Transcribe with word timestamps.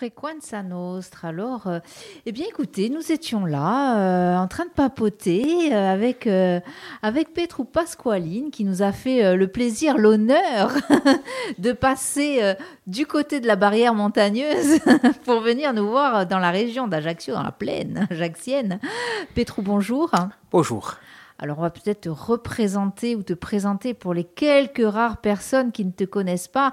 Frequenza 0.00 0.62
Nostra. 0.62 1.28
Alors, 1.28 1.66
euh, 1.66 1.78
eh 2.24 2.32
bien, 2.32 2.46
écoutez, 2.48 2.88
nous 2.88 3.12
étions 3.12 3.44
là, 3.44 3.98
euh, 3.98 4.36
en 4.38 4.48
train 4.48 4.64
de 4.64 4.70
papoter 4.70 5.74
euh, 5.74 5.92
avec, 5.92 6.26
avec 7.02 7.34
Petru 7.34 7.66
Pasqualine, 7.66 8.50
qui 8.50 8.64
nous 8.64 8.80
a 8.80 8.92
fait 8.92 9.36
le 9.36 9.46
plaisir, 9.48 9.98
l'honneur 9.98 10.72
de 11.58 11.72
passer 11.72 12.40
du 12.86 13.04
côté 13.04 13.40
de 13.40 13.46
la 13.46 13.56
barrière 13.56 13.94
montagneuse 13.94 14.78
pour 15.26 15.40
venir 15.40 15.74
nous 15.74 15.90
voir 15.90 16.24
dans 16.24 16.38
la 16.38 16.50
région 16.50 16.88
d'Ajaccio, 16.88 17.34
dans 17.34 17.42
la 17.42 17.52
plaine 17.52 18.08
ajaxienne. 18.10 18.80
Petru, 19.34 19.60
bonjour. 19.60 20.10
Bonjour. 20.50 20.96
Alors, 21.42 21.58
on 21.58 21.62
va 21.62 21.70
peut-être 21.70 22.02
te 22.02 22.08
représenter 22.10 23.16
ou 23.16 23.22
te 23.22 23.32
présenter 23.32 23.94
pour 23.94 24.12
les 24.12 24.24
quelques 24.24 24.84
rares 24.84 25.22
personnes 25.22 25.72
qui 25.72 25.86
ne 25.86 25.90
te 25.90 26.04
connaissent 26.04 26.48
pas. 26.48 26.70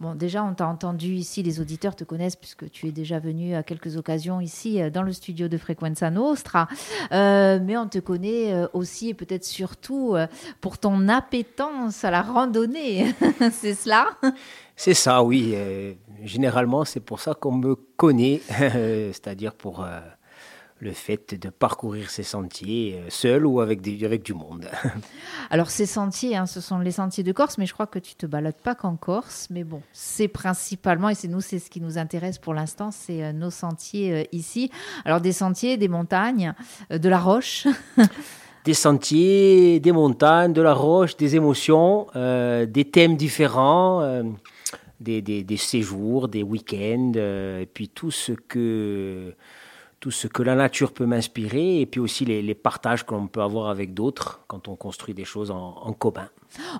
Bon, 0.00 0.16
déjà, 0.16 0.42
on 0.42 0.54
t'a 0.54 0.66
entendu 0.66 1.14
ici, 1.14 1.44
les 1.44 1.60
auditeurs 1.60 1.94
te 1.94 2.02
connaissent 2.02 2.34
puisque 2.34 2.68
tu 2.68 2.88
es 2.88 2.90
déjà 2.90 3.20
venu 3.20 3.54
à 3.54 3.62
quelques 3.62 3.96
occasions 3.96 4.40
ici 4.40 4.82
euh, 4.82 4.90
dans 4.90 5.02
le 5.02 5.12
studio 5.12 5.46
de 5.46 5.56
Frequenza 5.56 6.10
Nostra. 6.10 6.66
Euh, 7.12 7.60
mais 7.62 7.76
on 7.76 7.86
te 7.86 8.00
connaît 8.00 8.52
euh, 8.52 8.66
aussi 8.72 9.10
et 9.10 9.14
peut-être 9.14 9.44
surtout 9.44 10.16
pour 10.60 10.78
ton 10.78 11.08
appétence 11.08 12.04
à 12.04 12.10
la 12.10 12.22
randonnée. 12.22 13.14
C'est 13.52 13.74
cela? 13.74 14.08
C'est 14.74 14.94
ça, 14.94 15.22
oui. 15.22 15.54
Généralement, 16.22 16.84
c'est 16.84 17.00
pour 17.00 17.20
ça 17.20 17.34
qu'on 17.34 17.52
me 17.52 17.74
connaît, 17.74 18.40
c'est-à-dire 18.48 19.54
pour 19.54 19.84
le 20.80 20.92
fait 20.92 21.34
de 21.34 21.48
parcourir 21.50 22.08
ces 22.10 22.22
sentiers 22.22 23.00
euh, 23.00 23.06
seul 23.10 23.44
ou 23.46 23.60
avec, 23.60 23.80
des, 23.80 24.04
avec 24.04 24.22
du 24.22 24.32
monde. 24.34 24.66
Alors, 25.50 25.70
ces 25.70 25.86
sentiers, 25.86 26.36
hein, 26.36 26.46
ce 26.46 26.60
sont 26.60 26.78
les 26.78 26.92
sentiers 26.92 27.24
de 27.24 27.32
Corse, 27.32 27.58
mais 27.58 27.66
je 27.66 27.72
crois 27.72 27.86
que 27.86 27.98
tu 27.98 28.14
te 28.14 28.26
balades 28.26 28.60
pas 28.62 28.74
qu'en 28.74 28.96
Corse. 28.96 29.48
Mais 29.50 29.64
bon, 29.64 29.82
c'est 29.92 30.28
principalement, 30.28 31.08
et 31.08 31.14
c'est 31.14 31.28
nous, 31.28 31.40
c'est 31.40 31.58
ce 31.58 31.68
qui 31.70 31.80
nous 31.80 31.98
intéresse 31.98 32.38
pour 32.38 32.54
l'instant, 32.54 32.90
c'est 32.92 33.24
euh, 33.24 33.32
nos 33.32 33.50
sentiers 33.50 34.12
euh, 34.12 34.22
ici. 34.32 34.70
Alors, 35.04 35.20
des 35.20 35.32
sentiers, 35.32 35.76
des 35.76 35.88
montagnes, 35.88 36.54
de 36.90 37.08
la 37.08 37.18
roche. 37.18 37.66
des 38.64 38.74
sentiers, 38.74 39.80
des 39.80 39.92
montagnes, 39.92 40.52
de 40.52 40.62
la 40.62 40.74
roche, 40.74 41.16
des 41.16 41.36
émotions, 41.36 42.06
euh, 42.16 42.66
des 42.66 42.84
thèmes 42.84 43.16
différents, 43.16 44.02
euh, 44.02 44.22
des, 45.00 45.22
des- 45.22 45.42
des 45.44 45.56
séjours, 45.56 46.28
des 46.28 46.42
week-ends, 46.42 47.12
euh, 47.16 47.60
et 47.62 47.66
puis 47.66 47.88
tout 47.88 48.10
ce 48.10 48.32
que 48.32 49.34
tout 50.00 50.10
ce 50.10 50.26
que 50.26 50.42
la 50.42 50.54
nature 50.54 50.92
peut 50.92 51.06
m'inspirer, 51.06 51.80
et 51.80 51.86
puis 51.86 52.00
aussi 52.00 52.24
les, 52.24 52.42
les 52.42 52.54
partages 52.54 53.04
que 53.04 53.14
l'on 53.14 53.26
peut 53.26 53.42
avoir 53.42 53.68
avec 53.68 53.94
d'autres 53.94 54.40
quand 54.46 54.68
on 54.68 54.76
construit 54.76 55.14
des 55.14 55.24
choses 55.24 55.50
en 55.50 55.92
commun. 55.92 56.28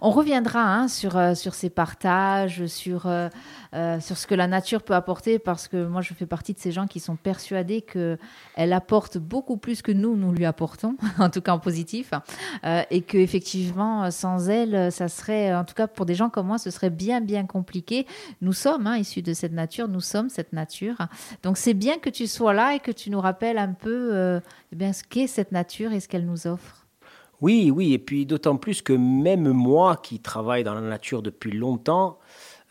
On 0.00 0.10
reviendra 0.10 0.62
hein, 0.62 0.88
sur, 0.88 1.16
euh, 1.16 1.34
sur 1.34 1.54
ces 1.54 1.70
partages, 1.70 2.66
sur, 2.66 3.06
euh, 3.06 3.28
euh, 3.74 4.00
sur 4.00 4.16
ce 4.16 4.26
que 4.26 4.34
la 4.34 4.46
nature 4.46 4.82
peut 4.82 4.94
apporter, 4.94 5.38
parce 5.38 5.68
que 5.68 5.86
moi, 5.86 6.02
je 6.02 6.14
fais 6.14 6.26
partie 6.26 6.54
de 6.54 6.58
ces 6.58 6.72
gens 6.72 6.86
qui 6.86 7.00
sont 7.00 7.16
persuadés 7.16 7.82
qu'elle 7.82 8.72
apporte 8.72 9.18
beaucoup 9.18 9.56
plus 9.56 9.82
que 9.82 9.92
nous, 9.92 10.16
nous 10.16 10.32
lui 10.32 10.46
apportons, 10.46 10.96
en 11.18 11.30
tout 11.30 11.40
cas 11.40 11.52
en 11.52 11.58
positif, 11.58 12.12
et 12.90 13.02
qu'effectivement, 13.02 14.10
sans 14.10 14.48
elle, 14.48 14.90
ça 14.92 15.08
serait, 15.08 15.54
en 15.54 15.64
tout 15.64 15.74
cas 15.74 15.86
pour 15.86 16.06
des 16.06 16.14
gens 16.14 16.30
comme 16.30 16.46
moi, 16.46 16.58
ce 16.58 16.70
serait 16.70 16.90
bien, 16.90 17.20
bien 17.20 17.46
compliqué. 17.46 18.06
Nous 18.40 18.52
sommes 18.52 18.86
hein, 18.86 18.96
issus 18.96 19.22
de 19.22 19.34
cette 19.34 19.52
nature, 19.52 19.88
nous 19.88 20.00
sommes 20.00 20.28
cette 20.28 20.52
nature. 20.52 20.96
Donc 21.42 21.58
c'est 21.58 21.74
bien 21.74 21.98
que 21.98 22.10
tu 22.10 22.26
sois 22.26 22.54
là 22.54 22.74
et 22.74 22.80
que 22.80 22.90
tu 22.90 23.10
nous 23.10 23.20
rappelles 23.20 23.58
un 23.58 23.72
peu 23.72 24.40
eh 24.72 24.76
bien, 24.76 24.92
ce 24.92 25.02
qu'est 25.02 25.26
cette 25.26 25.52
nature 25.52 25.92
et 25.92 26.00
ce 26.00 26.08
qu'elle 26.08 26.26
nous 26.26 26.46
offre. 26.46 26.87
Oui, 27.40 27.70
oui, 27.70 27.92
et 27.92 27.98
puis 27.98 28.26
d'autant 28.26 28.56
plus 28.56 28.82
que 28.82 28.92
même 28.92 29.48
moi 29.52 29.96
qui 29.96 30.18
travaille 30.18 30.64
dans 30.64 30.74
la 30.74 30.80
nature 30.80 31.22
depuis 31.22 31.52
longtemps, 31.52 32.18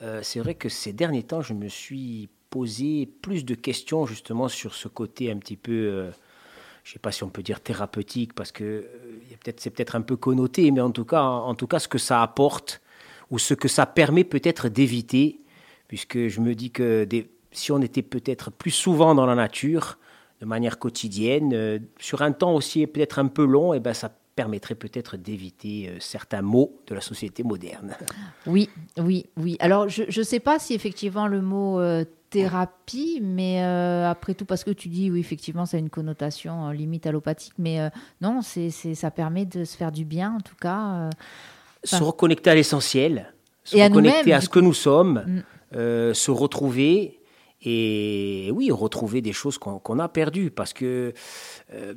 euh, 0.01 0.19
c'est 0.23 0.39
vrai 0.39 0.55
que 0.55 0.67
ces 0.67 0.91
derniers 0.91 1.23
temps, 1.23 1.41
je 1.41 1.53
me 1.53 1.69
suis 1.69 2.29
posé 2.49 3.05
plus 3.21 3.45
de 3.45 3.55
questions 3.55 4.05
justement 4.05 4.49
sur 4.49 4.73
ce 4.73 4.89
côté 4.89 5.31
un 5.31 5.37
petit 5.37 5.55
peu, 5.55 5.71
euh, 5.71 6.11
je 6.83 6.89
ne 6.89 6.93
sais 6.93 6.99
pas 6.99 7.13
si 7.13 7.23
on 7.23 7.29
peut 7.29 7.43
dire 7.43 7.61
thérapeutique, 7.61 8.33
parce 8.33 8.51
que 8.51 8.63
euh, 8.63 8.85
peut-être, 9.41 9.61
c'est 9.61 9.69
peut-être 9.69 9.95
un 9.95 10.01
peu 10.01 10.17
connoté, 10.17 10.69
mais 10.71 10.81
en 10.81 10.91
tout 10.91 11.05
cas, 11.05 11.23
en 11.23 11.55
tout 11.55 11.67
cas, 11.67 11.79
ce 11.79 11.87
que 11.87 11.97
ça 11.97 12.21
apporte 12.21 12.81
ou 13.31 13.39
ce 13.39 13.53
que 13.53 13.69
ça 13.69 13.85
permet 13.85 14.25
peut-être 14.25 14.67
d'éviter, 14.67 15.39
puisque 15.87 16.27
je 16.27 16.41
me 16.41 16.55
dis 16.55 16.71
que 16.71 17.07
si 17.53 17.71
on 17.71 17.81
était 17.81 18.01
peut-être 18.01 18.51
plus 18.51 18.71
souvent 18.71 19.15
dans 19.15 19.25
la 19.25 19.35
nature, 19.35 19.97
de 20.41 20.45
manière 20.45 20.77
quotidienne, 20.77 21.81
sur 21.99 22.21
un 22.21 22.31
temps 22.33 22.53
aussi 22.53 22.85
peut-être 22.85 23.19
un 23.19 23.27
peu 23.27 23.45
long, 23.45 23.73
et 23.73 23.79
ben 23.79 23.93
ça 23.93 24.11
permettrait 24.37 24.75
peut-être 24.75 25.17
d'éviter 25.17 25.89
euh, 25.89 25.97
certains 25.99 26.43
mots 26.43 26.79
de 26.85 26.93
la 26.93 27.01
société 27.01 27.43
moderne. 27.43 27.97
Oui, 28.45 28.69
oui, 28.97 29.25
oui. 29.35 29.57
Alors, 29.59 29.89
je 29.89 30.03
ne 30.03 30.23
sais 30.23 30.39
pas 30.39 30.59
si 30.59 30.75
effectivement 30.75 31.27
le 31.27 31.41
mot 31.41 31.79
euh, 31.79 32.05
thérapie, 32.29 33.19
mais 33.21 33.63
euh, 33.63 34.07
après 34.09 34.35
tout, 34.35 34.45
parce 34.45 34.63
que 34.63 34.69
tu 34.69 34.89
dis, 34.89 35.09
oui, 35.09 35.19
effectivement, 35.19 35.65
ça 35.65 35.77
a 35.77 35.79
une 35.79 35.89
connotation 35.89 36.69
euh, 36.69 36.73
limite 36.73 37.07
allopathique, 37.07 37.53
mais 37.57 37.79
non, 38.21 38.41
c'est, 38.43 38.69
ça 38.69 39.09
permet 39.09 39.45
de 39.45 39.65
se 39.65 39.75
faire 39.75 39.91
du 39.91 40.05
bien, 40.05 40.35
en 40.37 40.41
tout 40.41 40.55
cas. 40.61 41.09
se 41.83 42.03
reconnecter 42.03 42.51
à 42.51 42.55
l'essentiel, 42.55 43.33
se 43.63 43.75
Et 43.75 43.83
reconnecter 43.83 44.33
à 44.33 44.41
ce 44.41 44.49
que 44.49 44.59
nous 44.59 44.75
sommes, 44.75 45.43
Mm. 45.73 46.13
se 46.13 46.31
retrouver 46.31 47.16
et 47.61 48.51
oui, 48.53 48.69
retrouver 48.71 49.21
des 49.21 49.33
choses 49.33 49.57
qu'on 49.57 49.99
a 49.99 50.07
perdues 50.07 50.51
parce 50.51 50.73
que 50.73 51.13
euh, 51.73 51.93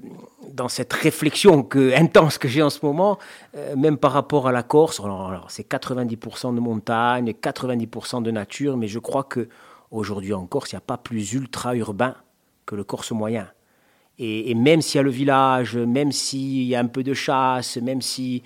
dans 0.53 0.69
cette 0.69 0.93
réflexion 0.93 1.63
que, 1.63 1.95
intense 1.95 2.39
que 2.39 2.49
j'ai 2.49 2.63
en 2.63 2.71
ce 2.71 2.85
moment, 2.85 3.19
euh, 3.55 3.77
même 3.77 3.99
par 3.99 4.13
rapport 4.13 4.49
à 4.49 4.53
la 4.53 4.63
Corse, 4.63 5.03
c'est 5.49 5.69
90% 5.69 6.55
de 6.55 6.61
montagne, 6.61 7.33
90% 7.33 8.23
de 8.23 8.31
nature, 8.31 8.79
mais 8.79 8.89
je 8.89 8.99
crois 8.99 9.25
que 9.25 9.49
aujourd'hui 9.91 10.33
en 10.33 10.47
Corse, 10.47 10.73
il 10.73 10.77
n'y 10.77 10.79
a 10.79 10.83
pas 10.83 10.97
plus 10.97 11.35
ultra 11.35 11.77
urbain 11.77 12.15
que 12.65 12.75
le 12.75 12.85
Corse 12.85 13.13
moyen. 13.13 13.49
Et, 14.19 14.51
et 14.51 14.55
même 14.55 14.81
s'il 14.81 14.97
y 14.97 15.01
a 15.01 15.03
le 15.03 15.11
village, 15.11 15.77
même 15.77 16.11
s'il 16.11 16.65
y 16.65 16.75
a 16.75 16.81
un 16.81 16.87
peu 16.87 17.03
de 17.03 17.13
chasse, 17.13 17.77
même 17.77 18.01
si 18.01 18.43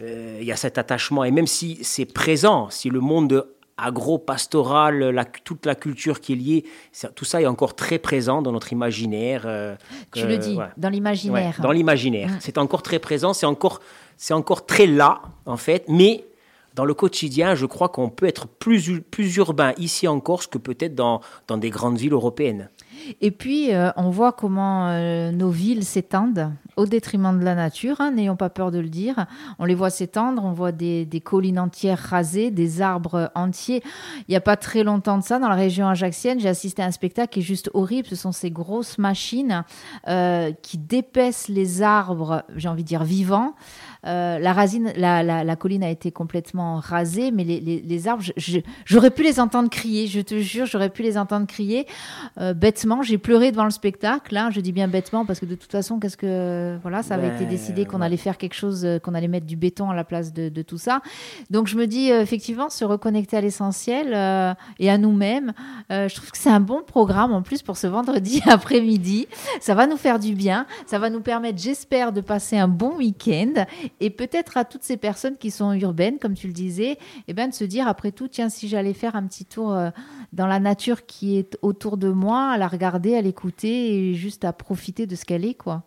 euh, 0.00 0.40
y 0.42 0.52
a 0.52 0.56
cet 0.56 0.76
attachement, 0.76 1.24
et 1.24 1.30
même 1.30 1.46
si 1.46 1.78
c'est 1.82 2.04
présent, 2.04 2.68
si 2.68 2.90
le 2.90 3.00
monde 3.00 3.46
agro-pastoral, 3.76 5.14
toute 5.44 5.66
la 5.66 5.74
culture 5.74 6.20
qui 6.20 6.32
est 6.32 6.36
liée, 6.36 6.64
ça- 6.92 7.08
tout 7.08 7.24
ça 7.24 7.40
est 7.42 7.46
encore 7.46 7.74
très 7.76 7.98
présent 7.98 8.42
dans 8.42 8.52
notre 8.52 8.72
imaginaire. 8.72 9.42
euh, 9.46 9.76
Tu 10.12 10.26
le 10.26 10.38
dis, 10.38 10.54
voilà. 10.54 10.70
dans 10.76 10.88
Ouais, 10.88 10.94
l'imaginaire. 10.94 11.60
dans 11.60 11.72
l'imaginaire. 11.72 12.28
Mm. 12.30 12.36
C'est 12.40 12.58
encore 12.58 12.82
très 12.82 12.98
présent, 12.98 13.32
c'est 13.34 13.46
encore, 13.46 13.80
c'est 14.16 14.34
encore 14.34 14.66
très 14.66 14.86
là, 14.86 15.20
en 15.46 15.56
fait, 15.56 15.84
mais 15.88 16.24
dans 16.74 16.84
le 16.84 16.94
quotidien, 16.94 17.54
je 17.54 17.64
crois 17.66 17.88
qu'on 17.88 18.10
peut 18.10 18.26
être 18.26 18.46
plus, 18.46 19.00
plus 19.00 19.36
urbain 19.36 19.72
ici 19.78 20.06
en 20.08 20.20
Corse 20.20 20.46
que 20.46 20.58
peut-être 20.58 20.94
dans, 20.94 21.20
dans 21.48 21.56
des 21.56 21.70
grandes 21.70 21.96
villes 21.96 22.12
européennes. 22.12 22.68
Et 23.20 23.30
puis, 23.30 23.74
euh, 23.74 23.90
on 23.96 24.10
voit 24.10 24.32
comment 24.32 24.88
euh, 24.88 25.30
nos 25.30 25.48
villes 25.50 25.84
s'étendent 25.84 26.50
au 26.76 26.86
détriment 26.86 27.38
de 27.38 27.44
la 27.44 27.54
nature, 27.54 28.00
hein, 28.00 28.10
n'ayons 28.10 28.36
pas 28.36 28.50
peur 28.50 28.70
de 28.70 28.78
le 28.78 28.88
dire. 28.88 29.26
On 29.58 29.64
les 29.64 29.74
voit 29.74 29.90
s'étendre, 29.90 30.44
on 30.44 30.52
voit 30.52 30.72
des, 30.72 31.06
des 31.06 31.20
collines 31.20 31.58
entières 31.58 31.98
rasées, 31.98 32.50
des 32.50 32.82
arbres 32.82 33.30
entiers. 33.34 33.82
Il 34.28 34.30
n'y 34.30 34.36
a 34.36 34.40
pas 34.40 34.56
très 34.56 34.84
longtemps 34.84 35.18
de 35.18 35.24
ça, 35.24 35.38
dans 35.38 35.48
la 35.48 35.54
région 35.54 35.88
ajaxienne, 35.88 36.38
j'ai 36.38 36.48
assisté 36.48 36.82
à 36.82 36.86
un 36.86 36.90
spectacle 36.90 37.32
qui 37.32 37.40
est 37.40 37.42
juste 37.42 37.70
horrible. 37.74 38.08
Ce 38.08 38.16
sont 38.16 38.32
ces 38.32 38.50
grosses 38.50 38.98
machines 38.98 39.64
euh, 40.08 40.52
qui 40.62 40.78
dépaissent 40.78 41.48
les 41.48 41.82
arbres, 41.82 42.44
j'ai 42.54 42.68
envie 42.68 42.82
de 42.82 42.88
dire 42.88 43.04
vivants. 43.04 43.54
Euh, 44.04 44.38
la, 44.38 44.52
rasine, 44.52 44.92
la, 44.96 45.22
la- 45.22 45.44
la 45.44 45.56
colline 45.56 45.82
a 45.82 45.90
été 45.90 46.10
complètement 46.12 46.76
rasée, 46.80 47.30
mais 47.30 47.44
les, 47.44 47.60
les- 47.60 47.80
les 47.80 48.08
arbres, 48.08 48.22
j'aurais 48.84 49.10
pu 49.10 49.22
les 49.22 49.40
entendre 49.40 49.68
crier, 49.70 50.06
je 50.06 50.20
te 50.20 50.38
jure, 50.38 50.66
j'aurais 50.66 50.90
pu 50.90 51.02
les 51.02 51.16
entendre 51.18 51.46
crier. 51.46 51.86
Euh, 52.38 52.54
bêtement, 52.54 53.02
j'ai 53.02 53.18
pleuré 53.18 53.50
devant 53.52 53.64
le 53.64 53.70
spectacle. 53.70 54.36
hein. 54.36 54.50
Je 54.52 54.60
dis 54.60 54.72
bien 54.72 54.88
bêtement 54.88 55.24
parce 55.24 55.40
que 55.40 55.46
de 55.46 55.54
toute 55.54 55.70
façon, 55.72 55.98
qu'est-ce 55.98 56.16
que 56.16 56.78
voilà, 56.82 57.02
ça 57.02 57.14
avait 57.14 57.28
Ben, 57.30 57.36
été 57.36 57.46
décidé 57.46 57.84
qu'on 57.86 58.00
ouais. 58.00 58.06
allait 58.06 58.16
faire 58.16 58.38
quelque 58.38 58.54
chose, 58.54 58.84
euh, 58.84 58.98
qu'on 58.98 59.14
allait 59.14 59.28
mettre 59.28 59.46
du 59.46 59.56
béton 59.56 59.90
à 59.90 59.94
la 59.94 60.04
place 60.04 60.32
de, 60.32 60.48
de 60.48 60.62
tout 60.62 60.78
ça. 60.78 61.00
Donc 61.50 61.66
je 61.66 61.76
me 61.76 61.86
dis 61.86 62.12
euh, 62.12 62.20
effectivement 62.22 62.68
se 62.70 62.84
reconnecter 62.84 63.36
à 63.36 63.40
l'essentiel 63.40 64.12
euh, 64.14 64.54
et 64.78 64.90
à 64.90 64.98
nous-mêmes. 64.98 65.52
Euh, 65.90 66.08
je 66.08 66.14
trouve 66.14 66.30
que 66.30 66.38
c'est 66.38 66.50
un 66.50 66.60
bon 66.60 66.82
programme 66.86 67.32
en 67.32 67.42
plus 67.42 67.62
pour 67.62 67.76
ce 67.76 67.86
vendredi 67.86 68.42
après-midi. 68.46 69.26
Ça 69.60 69.74
va 69.74 69.86
nous 69.86 69.96
faire 69.96 70.18
du 70.18 70.34
bien. 70.34 70.66
Ça 70.86 70.98
va 70.98 71.10
nous 71.10 71.20
permettre, 71.20 71.58
j'espère, 71.58 72.12
de 72.12 72.20
passer 72.20 72.56
un 72.58 72.68
bon 72.68 72.96
week-end 72.96 73.64
et 74.00 74.10
peut-être 74.10 74.56
à 74.56 74.64
toutes 74.64 74.82
ces 74.82 74.96
personnes 74.96 75.36
qui 75.36 75.50
sont 75.50 75.72
urbaines, 75.72 76.18
comme 76.18 76.34
tu 76.34 76.46
le 76.46 76.52
disais, 76.52 76.98
eh 77.28 77.32
ben, 77.32 77.48
de 77.48 77.54
se 77.54 77.64
dire 77.64 77.88
après 77.88 78.12
tout, 78.12 78.28
tiens, 78.28 78.48
si 78.48 78.68
j'allais 78.68 78.94
faire 78.94 79.16
un 79.16 79.26
petit 79.26 79.44
tour 79.44 79.72
euh, 79.72 79.90
dans 80.32 80.46
la 80.46 80.60
nature 80.60 81.06
qui 81.06 81.38
est 81.38 81.58
autour 81.62 81.96
de 81.96 82.08
moi, 82.08 82.50
à 82.50 82.58
la 82.58 82.68
regarder, 82.68 83.14
à 83.16 83.22
l'écouter 83.22 83.94
et 83.94 84.14
juste 84.14 84.44
à 84.44 84.52
profiter 84.52 85.06
de 85.06 85.16
ce 85.16 85.24
qu'elle 85.24 85.44
est, 85.44 85.54
quoi. 85.54 85.82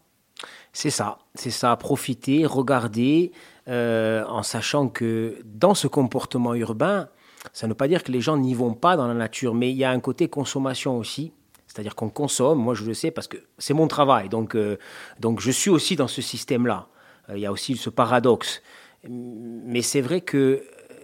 C'est 0.72 0.90
ça, 0.90 1.18
c'est 1.36 1.52
ça, 1.52 1.76
profiter, 1.76 2.46
regarder, 2.46 3.32
euh, 3.68 4.24
en 4.26 4.44
sachant 4.44 4.88
que 4.88 5.38
dans 5.46 5.74
ce 5.74 5.88
comportement 5.88 6.54
urbain, 6.54 7.10
ça 7.54 7.68
ne 7.68 7.72
veut 7.72 7.78
pas 7.78 7.88
dire 7.88 8.04
que 8.04 8.12
les 8.12 8.22
gens 8.22 8.38
n'y 8.38 8.54
vont 8.54 8.74
pas 8.74 8.96
dans 8.96 9.08
la 9.08 9.14
nature, 9.14 9.54
mais 9.54 9.72
il 9.72 9.78
y 9.78 9.84
a 9.84 9.92
un 9.92 10.00
côté 10.00 10.28
consommation 10.30 10.98
aussi. 10.98 11.34
C'est-à-dire 11.68 11.96
qu'on 11.96 12.10
consomme, 12.10 12.58
moi 12.58 12.74
je 12.74 12.84
le 12.84 12.94
sais 12.94 13.12
parce 13.12 13.28
que 13.28 13.38
c'est 13.58 13.76
mon 13.76 13.88
travail, 13.88 14.28
donc, 14.28 14.56
euh, 14.56 14.78
donc 15.20 15.40
je 15.40 15.52
suis 15.52 15.70
aussi 15.70 15.96
dans 15.96 16.08
ce 16.08 16.22
système-là. 16.22 16.88
Euh, 17.30 17.38
il 17.38 17.42
y 17.42 17.46
a 17.46 17.52
aussi 17.52 17.76
ce 17.78 17.90
paradoxe. 17.90 18.62
Mais 19.08 19.82
c'est 19.82 20.02
vrai 20.02 20.22
que 20.22 20.38
euh, 20.38 20.62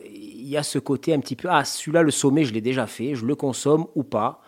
y 0.10 0.58
a 0.58 0.64
ce 0.64 0.80
côté 0.80 1.14
un 1.14 1.20
petit 1.20 1.36
peu, 1.36 1.48
ah 1.50 1.66
celui-là 1.66 2.04
le 2.04 2.12
sommet 2.12 2.44
je 2.44 2.54
l'ai 2.54 2.62
déjà 2.62 2.88
fait, 2.88 3.16
je 3.16 3.26
le 3.26 3.36
consomme 3.36 3.88
ou 3.96 4.04
pas. 4.04 4.42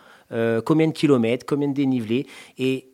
combien 0.64 0.86
de 0.86 0.92
kilomètres, 0.92 1.46
combien 1.46 1.68
de 1.68 1.74
dénivelé. 1.74 2.26
Et 2.58 2.88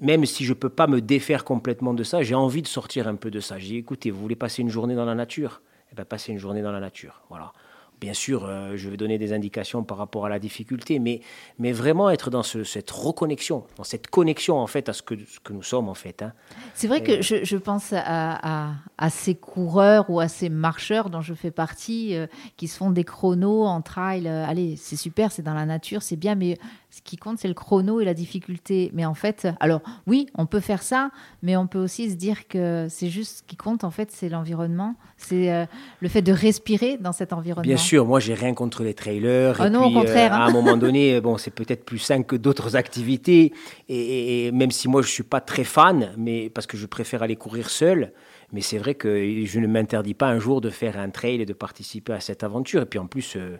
même 0.00 0.24
si 0.26 0.44
je 0.44 0.50
ne 0.50 0.58
peux 0.58 0.68
pas 0.68 0.86
me 0.86 1.00
défaire 1.00 1.44
complètement 1.44 1.94
de 1.94 2.04
ça, 2.04 2.22
j'ai 2.22 2.34
envie 2.34 2.62
de 2.62 2.68
sortir 2.68 3.08
un 3.08 3.16
peu 3.16 3.30
de 3.30 3.40
ça. 3.40 3.58
J'ai 3.58 3.68
dit, 3.68 3.76
écoutez, 3.76 4.10
vous 4.10 4.20
voulez 4.20 4.36
passer 4.36 4.62
une 4.62 4.68
journée 4.68 4.94
dans 4.94 5.04
la 5.04 5.14
nature? 5.14 5.62
Eh 5.90 5.94
bien, 5.94 6.04
passez 6.04 6.32
une 6.32 6.38
journée 6.38 6.62
dans 6.62 6.72
la 6.72 6.80
nature. 6.80 7.22
Voilà. 7.28 7.52
Bien 8.00 8.14
sûr, 8.14 8.46
euh, 8.46 8.76
je 8.76 8.88
vais 8.88 8.96
donner 8.96 9.18
des 9.18 9.34
indications 9.34 9.84
par 9.84 9.98
rapport 9.98 10.24
à 10.24 10.30
la 10.30 10.38
difficulté, 10.38 10.98
mais, 10.98 11.20
mais 11.58 11.70
vraiment 11.70 12.08
être 12.08 12.30
dans 12.30 12.42
cette 12.42 12.90
reconnexion, 12.90 13.64
dans 13.76 13.84
cette 13.84 14.06
connexion 14.06 14.58
en 14.58 14.66
fait 14.66 14.88
à 14.88 14.94
ce 14.94 15.02
que, 15.02 15.14
ce 15.26 15.38
que 15.38 15.52
nous 15.52 15.62
sommes 15.62 15.86
en 15.88 15.94
fait. 15.94 16.22
Hein. 16.22 16.32
C'est 16.72 16.88
vrai 16.88 17.02
que 17.02 17.20
je, 17.20 17.44
je 17.44 17.56
pense 17.58 17.92
à, 17.92 18.72
à, 18.96 19.10
ces 19.10 19.34
coureurs 19.34 20.08
ou 20.08 20.18
à 20.18 20.28
ces 20.28 20.48
marcheurs 20.48 21.10
dont 21.10 21.20
je 21.20 21.34
fais 21.34 21.50
partie, 21.50 22.14
euh, 22.14 22.26
qui 22.56 22.68
se 22.68 22.78
font 22.78 22.90
des 22.90 23.04
chronos 23.04 23.64
en 23.64 23.82
trail. 23.82 24.26
Euh, 24.26 24.46
allez, 24.46 24.76
c'est 24.76 24.96
super, 24.96 25.30
c'est 25.30 25.42
dans 25.42 25.54
la 25.54 25.66
nature, 25.66 26.02
c'est 26.02 26.16
bien, 26.16 26.36
mais 26.36 26.56
ce 26.90 27.02
qui 27.02 27.16
compte, 27.16 27.38
c'est 27.38 27.48
le 27.48 27.54
chrono 27.54 28.00
et 28.00 28.04
la 28.04 28.14
difficulté. 28.14 28.90
Mais 28.94 29.04
en 29.04 29.14
fait, 29.14 29.46
alors 29.60 29.80
oui, 30.08 30.26
on 30.34 30.46
peut 30.46 30.58
faire 30.58 30.82
ça, 30.82 31.10
mais 31.42 31.56
on 31.56 31.68
peut 31.68 31.78
aussi 31.78 32.10
se 32.10 32.16
dire 32.16 32.48
que 32.48 32.88
c'est 32.90 33.08
juste 33.08 33.38
ce 33.38 33.42
qui 33.44 33.56
compte, 33.56 33.84
en 33.84 33.90
fait, 33.90 34.10
c'est 34.10 34.28
l'environnement. 34.28 34.96
C'est 35.16 35.52
euh, 35.52 35.66
le 36.00 36.08
fait 36.08 36.22
de 36.22 36.32
respirer 36.32 36.96
dans 36.98 37.12
cet 37.12 37.32
environnement. 37.32 37.66
Bien 37.66 37.76
sûr, 37.76 38.06
moi, 38.06 38.18
j'ai 38.18 38.34
rien 38.34 38.54
contre 38.54 38.82
les 38.82 38.94
trailers. 38.94 39.56
Oh 39.60 39.68
non, 39.68 39.84
au 39.84 39.92
contraire. 39.92 40.32
Euh, 40.32 40.36
à 40.36 40.46
un 40.46 40.50
moment 40.50 40.76
donné, 40.76 41.20
bon, 41.20 41.36
c'est 41.38 41.52
peut-être 41.52 41.84
plus 41.84 41.98
sain 41.98 42.24
que 42.24 42.34
d'autres 42.34 42.74
activités. 42.74 43.52
Et, 43.88 44.50
même 44.52 44.72
si 44.72 44.88
moi, 44.88 45.02
je 45.02 45.08
suis 45.08 45.22
pas 45.22 45.40
très 45.40 45.64
fan, 45.64 46.12
mais 46.16 46.50
parce 46.50 46.66
que 46.66 46.76
je 46.76 46.86
préfère 46.86 47.22
aller 47.22 47.36
courir 47.36 47.70
seul. 47.70 48.12
Mais 48.52 48.62
c'est 48.62 48.78
vrai 48.78 48.96
que 48.96 49.44
je 49.44 49.60
ne 49.60 49.68
m'interdis 49.68 50.14
pas 50.14 50.26
un 50.26 50.40
jour 50.40 50.60
de 50.60 50.70
faire 50.70 50.98
un 50.98 51.10
trail 51.10 51.40
et 51.40 51.46
de 51.46 51.52
participer 51.52 52.14
à 52.14 52.20
cette 52.20 52.42
aventure. 52.42 52.82
Et 52.82 52.86
puis 52.86 52.98
en 52.98 53.06
plus, 53.06 53.36
euh, 53.36 53.58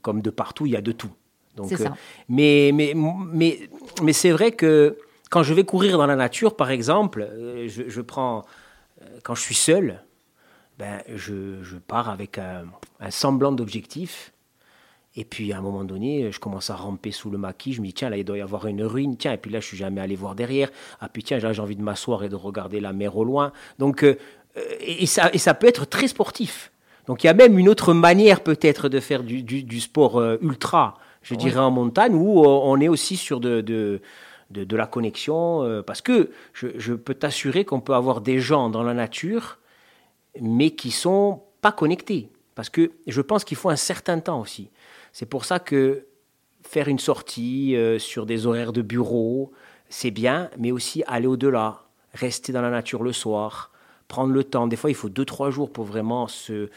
comme 0.00 0.22
de 0.22 0.30
partout, 0.30 0.66
il 0.66 0.72
y 0.72 0.76
a 0.76 0.80
de 0.80 0.92
tout. 0.92 1.12
Donc, 1.56 1.72
euh, 1.72 1.88
mais, 2.28 2.70
mais, 2.72 2.94
mais, 2.94 3.68
mais 4.02 4.12
c'est 4.12 4.30
vrai 4.30 4.52
que 4.52 4.96
quand 5.30 5.42
je 5.42 5.54
vais 5.54 5.64
courir 5.64 5.98
dans 5.98 6.06
la 6.06 6.16
nature, 6.16 6.56
par 6.56 6.70
exemple, 6.70 7.22
euh, 7.30 7.68
je, 7.68 8.00
prends, 8.00 8.44
euh, 9.00 9.04
quand 9.22 9.34
je 9.34 9.42
suis 9.42 9.54
seul, 9.54 10.02
ben, 10.78 11.02
je, 11.14 11.62
je 11.62 11.76
pars 11.76 12.08
avec 12.08 12.38
un, 12.38 12.64
semblant 13.10 13.52
d'objectif. 13.52 14.32
Et 15.14 15.26
puis 15.26 15.52
à 15.52 15.58
un 15.58 15.60
moment 15.60 15.84
donné, 15.84 16.32
je 16.32 16.40
commence 16.40 16.70
à 16.70 16.74
ramper 16.74 17.10
sous 17.10 17.30
le 17.30 17.36
maquis. 17.36 17.74
Je 17.74 17.82
me 17.82 17.86
dis, 17.86 17.92
tiens, 17.92 18.08
là, 18.08 18.16
il 18.16 18.24
doit 18.24 18.38
y 18.38 18.40
avoir 18.40 18.66
une 18.66 18.82
ruine. 18.82 19.18
Tiens, 19.18 19.34
et 19.34 19.36
puis 19.36 19.50
là, 19.50 19.60
je 19.60 19.66
suis 19.66 19.76
jamais 19.76 20.00
allé 20.00 20.16
voir 20.16 20.34
derrière. 20.34 20.70
Ah, 21.00 21.10
puis 21.10 21.22
tiens, 21.22 21.38
j'ai 21.38 21.60
envie 21.60 21.76
de 21.76 21.82
m'asseoir 21.82 22.24
et 22.24 22.30
de 22.30 22.36
regarder 22.36 22.80
la 22.80 22.94
mer 22.94 23.14
au 23.18 23.24
loin. 23.24 23.52
Donc, 23.78 24.06
et, 24.80 25.06
ça, 25.06 25.30
et 25.34 25.38
ça 25.38 25.52
peut 25.52 25.66
être 25.66 25.84
très 25.84 26.08
sportif. 26.08 26.72
Donc 27.06 27.24
il 27.24 27.26
y 27.26 27.30
a 27.30 27.34
même 27.34 27.58
une 27.58 27.68
autre 27.68 27.92
manière 27.92 28.42
peut-être 28.42 28.88
de 28.88 29.00
faire 29.00 29.22
du, 29.22 29.42
du, 29.42 29.64
du 29.64 29.80
sport 29.80 30.22
ultra 30.40 30.98
je 31.22 31.34
dirais 31.34 31.60
en 31.60 31.70
montagne, 31.70 32.14
où 32.14 32.44
euh, 32.44 32.46
on 32.46 32.80
est 32.80 32.88
aussi 32.88 33.16
sur 33.16 33.40
de, 33.40 33.60
de, 33.60 34.00
de, 34.50 34.76
la 34.76 34.86
connexion. 34.86 35.62
Euh, 35.62 35.82
parce 35.82 36.00
que 36.00 36.30
je, 36.52 36.68
je 36.76 36.94
peux 36.94 37.14
t'assurer 37.14 37.64
qu'on 37.64 37.80
peut 37.80 37.94
avoir 37.94 38.20
des 38.20 38.38
gens 38.38 38.70
dans 38.70 38.82
la 38.82 38.94
nature, 38.94 39.58
mais 40.40 40.70
qui 40.70 40.90
sont 40.90 41.42
pas 41.60 41.72
connectés. 41.72 42.28
Parce 42.54 42.68
que 42.68 42.90
je 43.06 43.20
pense 43.20 43.44
qu'il 43.44 43.56
faut 43.56 43.70
un 43.70 43.76
certain 43.76 44.20
temps 44.20 44.40
aussi. 44.40 44.70
C'est 45.12 45.26
pour 45.26 45.44
ça 45.44 45.58
que 45.58 46.06
faire 46.62 46.88
une 46.88 46.98
sortie 46.98 47.76
euh, 47.76 47.98
sur 47.98 48.26
des 48.26 48.46
horaires 48.46 48.72
de 48.72 48.82
bureau, 48.82 49.52
c'est 49.88 50.10
bien, 50.10 50.50
mais 50.58 50.72
aussi 50.72 51.02
aller 51.06 51.26
au-delà, 51.26 51.82
rester 52.14 52.52
dans 52.52 52.62
la 52.62 52.70
nature 52.70 53.02
le 53.02 53.12
soir, 53.12 53.70
prendre 54.08 54.32
le 54.32 54.44
temps. 54.44 54.66
Des 54.66 54.76
fois, 54.76 54.90
il 54.90 54.94
faut 54.94 55.08
deux, 55.08 55.24
trois 55.24 55.50
jours 55.50 55.72
pour 55.72 55.84
vraiment 55.84 56.28
se, 56.28 56.68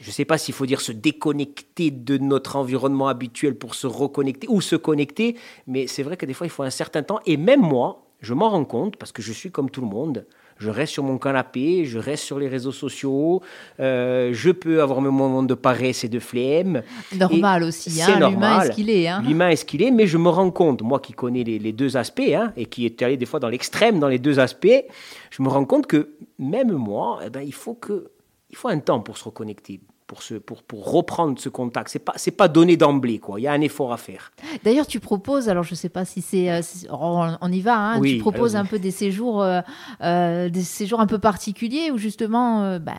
je 0.00 0.08
ne 0.08 0.12
sais 0.12 0.24
pas 0.24 0.38
s'il 0.38 0.54
faut 0.54 0.66
dire 0.66 0.80
se 0.80 0.92
déconnecter 0.92 1.90
de 1.90 2.18
notre 2.18 2.56
environnement 2.56 3.08
habituel 3.08 3.54
pour 3.54 3.74
se 3.74 3.86
reconnecter 3.86 4.46
ou 4.48 4.60
se 4.60 4.76
connecter, 4.76 5.36
mais 5.66 5.86
c'est 5.86 6.02
vrai 6.02 6.16
que 6.16 6.26
des 6.26 6.34
fois, 6.34 6.46
il 6.46 6.50
faut 6.50 6.62
un 6.62 6.70
certain 6.70 7.02
temps. 7.02 7.20
Et 7.26 7.36
même 7.36 7.60
moi, 7.60 8.04
je 8.20 8.34
m'en 8.34 8.48
rends 8.50 8.64
compte 8.64 8.96
parce 8.96 9.12
que 9.12 9.22
je 9.22 9.32
suis 9.32 9.50
comme 9.50 9.70
tout 9.70 9.80
le 9.80 9.86
monde. 9.86 10.26
Je 10.58 10.70
reste 10.70 10.92
sur 10.92 11.04
mon 11.04 11.18
canapé, 11.18 11.84
je 11.84 11.98
reste 11.98 12.24
sur 12.24 12.40
les 12.40 12.48
réseaux 12.48 12.72
sociaux, 12.72 13.42
euh, 13.78 14.30
je 14.32 14.50
peux 14.50 14.82
avoir 14.82 15.00
mes 15.00 15.08
moments 15.08 15.44
de 15.44 15.54
paresse 15.54 16.02
et 16.02 16.08
de 16.08 16.18
flemme. 16.18 16.82
Normal 17.14 17.62
aussi, 17.62 18.02
hein, 18.02 18.28
l'humain 18.28 18.62
est 18.62 18.66
ce 18.66 18.72
qu'il 18.72 18.90
est. 18.90 19.06
Hein. 19.06 19.22
L'humain 19.24 19.50
est 19.50 19.56
ce 19.56 19.64
qu'il 19.64 19.82
est, 19.82 19.92
mais 19.92 20.08
je 20.08 20.18
me 20.18 20.28
rends 20.28 20.50
compte, 20.50 20.82
moi 20.82 20.98
qui 20.98 21.12
connais 21.12 21.44
les, 21.44 21.72
deux 21.72 21.96
aspects, 21.96 22.34
hein, 22.34 22.52
et 22.56 22.66
qui 22.66 22.86
est 22.86 23.00
allé 23.02 23.16
des 23.16 23.26
fois 23.26 23.38
dans 23.38 23.48
l'extrême 23.48 24.00
dans 24.00 24.08
les 24.08 24.18
deux 24.18 24.40
aspects, 24.40 24.84
je 25.30 25.42
me 25.44 25.48
rends 25.48 25.64
compte 25.64 25.86
que 25.86 26.08
même 26.40 26.72
moi, 26.72 27.20
eh 27.24 27.30
ben, 27.30 27.42
il 27.42 27.54
faut 27.54 27.74
que 27.74 28.10
il 28.50 28.56
faut 28.56 28.68
un 28.68 28.78
temps 28.78 29.00
pour 29.00 29.18
se 29.18 29.24
reconnecter. 29.24 29.80
Pour, 30.06 30.22
se, 30.22 30.36
pour, 30.36 30.62
pour 30.62 30.90
reprendre 30.90 31.38
ce 31.38 31.50
contact. 31.50 31.90
Ce 31.90 31.98
n'est 31.98 32.02
pas, 32.02 32.14
pas 32.34 32.48
donné 32.48 32.78
d'emblée, 32.78 33.18
quoi. 33.18 33.38
il 33.38 33.42
y 33.42 33.46
a 33.46 33.52
un 33.52 33.60
effort 33.60 33.92
à 33.92 33.98
faire. 33.98 34.32
D'ailleurs, 34.64 34.86
tu 34.86 35.00
proposes, 35.00 35.50
alors 35.50 35.64
je 35.64 35.72
ne 35.72 35.76
sais 35.76 35.90
pas 35.90 36.06
si 36.06 36.22
c'est... 36.22 36.50
Euh, 36.50 36.62
on, 36.90 37.52
y 37.52 37.60
va, 37.60 37.76
hein, 37.76 38.00
tu 38.00 38.16
proposes 38.16 38.56
un 38.56 38.64
peu 38.64 38.78
des 38.78 38.90
séjours, 38.90 39.42
euh, 39.42 39.60
euh, 40.00 40.48
des 40.48 40.62
séjours 40.62 41.00
un 41.00 41.06
peu 41.06 41.18
particuliers 41.18 41.90
où 41.90 41.98
justement 41.98 42.78
bah, 42.78 42.94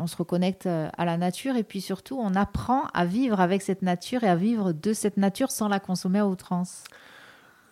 on 0.00 0.08
se 0.08 0.16
reconnecte 0.16 0.66
à 0.66 1.04
la 1.04 1.16
nature 1.16 1.54
et 1.54 1.62
puis 1.62 1.80
surtout 1.80 2.18
on 2.20 2.34
apprend 2.34 2.82
à 2.94 3.04
vivre 3.04 3.38
avec 3.38 3.62
cette 3.62 3.82
nature 3.82 4.24
et 4.24 4.28
à 4.28 4.34
vivre 4.34 4.72
de 4.72 4.92
cette 4.92 5.18
nature 5.18 5.52
sans 5.52 5.68
la 5.68 5.78
consommer 5.78 6.18
à 6.18 6.26
outrance. 6.26 6.82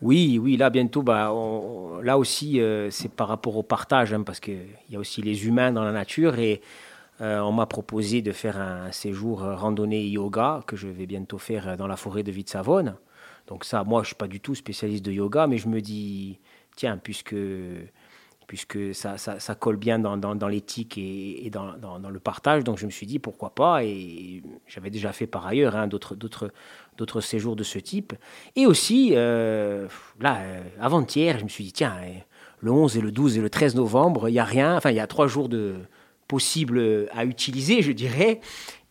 Oui, 0.02 0.38
oui, 0.40 0.56
là 0.56 0.70
bientôt, 0.70 1.02
bah, 1.02 1.34
là 2.04 2.16
aussi, 2.16 2.60
c'est 2.90 3.10
par 3.10 3.26
rapport 3.26 3.56
au 3.56 3.64
partage, 3.64 4.14
hein, 4.14 4.22
parce 4.22 4.38
qu'il 4.38 4.68
y 4.88 4.94
a 4.94 5.00
aussi 5.00 5.20
les 5.20 5.48
humains 5.48 5.72
dans 5.72 5.82
la 5.82 5.90
nature 5.90 6.38
et 6.38 6.62
euh, 7.20 7.40
on 7.40 7.52
m'a 7.52 7.66
proposé 7.66 8.22
de 8.22 8.32
faire 8.32 8.60
un 8.60 8.92
séjour 8.92 9.40
randonnée 9.40 10.06
yoga 10.06 10.62
que 10.66 10.76
je 10.76 10.88
vais 10.88 11.06
bientôt 11.06 11.38
faire 11.38 11.76
dans 11.76 11.86
la 11.86 11.96
forêt 11.96 12.22
de 12.22 12.30
Vitsavone. 12.32 12.96
Donc 13.48 13.64
ça, 13.64 13.82
moi, 13.82 14.02
je 14.02 14.08
suis 14.08 14.16
pas 14.16 14.28
du 14.28 14.40
tout 14.40 14.54
spécialiste 14.54 15.04
de 15.04 15.10
yoga, 15.10 15.46
mais 15.46 15.56
je 15.56 15.68
me 15.68 15.80
dis, 15.80 16.38
tiens, 16.76 16.98
puisque, 16.98 17.34
puisque 18.46 18.94
ça, 18.94 19.16
ça, 19.16 19.54
colle 19.54 19.76
bien 19.76 19.98
dans, 19.98 20.16
dans, 20.16 20.48
l'éthique 20.48 20.98
et, 20.98 21.48
dans, 21.50 21.76
dans, 21.78 22.10
le 22.10 22.20
partage, 22.20 22.62
donc 22.62 22.78
je 22.78 22.84
me 22.84 22.90
suis 22.90 23.06
dit, 23.06 23.18
pourquoi 23.18 23.54
pas 23.54 23.84
Et 23.84 24.42
j'avais 24.66 24.90
déjà 24.90 25.12
fait 25.12 25.26
par 25.26 25.46
ailleurs 25.46 25.76
hein, 25.76 25.88
d'autres, 25.88 27.20
séjours 27.20 27.56
de 27.56 27.64
ce 27.64 27.78
type. 27.78 28.12
Et 28.54 28.66
aussi, 28.66 29.12
euh, 29.14 29.88
là, 30.20 30.38
euh, 30.40 30.62
avant-hier, 30.80 31.38
je 31.38 31.44
me 31.44 31.48
suis 31.48 31.64
dit, 31.64 31.72
tiens, 31.72 31.96
le 32.60 32.70
11 32.70 32.98
et 32.98 33.00
le 33.00 33.10
12 33.10 33.38
et 33.38 33.40
le 33.40 33.50
13 33.50 33.76
novembre, 33.76 34.28
il 34.28 34.32
n'y 34.32 34.38
a 34.38 34.44
rien, 34.44 34.76
enfin, 34.76 34.90
il 34.90 34.96
y 34.96 35.00
a 35.00 35.06
trois 35.06 35.26
jours 35.26 35.48
de 35.48 35.76
possible 36.28 37.08
à 37.12 37.24
utiliser, 37.24 37.82
je 37.82 37.92
dirais, 37.92 38.40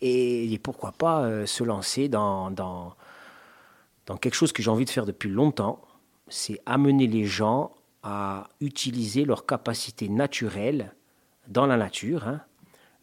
et, 0.01 0.59
pourquoi 0.61 0.91
pas 0.91 1.23
euh, 1.23 1.45
se 1.45 1.63
lancer 1.63 2.09
dans, 2.09 2.51
dans, 2.51 2.95
quelque 4.21 4.35
chose 4.35 4.51
que 4.51 4.61
j'ai 4.61 4.69
envie 4.69 4.85
de 4.85 4.89
faire 4.89 5.05
depuis 5.05 5.29
longtemps, 5.29 5.81
c'est 6.27 6.59
amener 6.65 7.07
les 7.07 7.25
gens 7.25 7.71
à 8.03 8.49
utiliser 8.61 9.25
leurs 9.25 9.45
capacités 9.45 10.09
naturelles 10.09 10.93
dans 11.47 11.65
la 11.65 11.77
nature. 11.77 12.27
Hein. 12.27 12.41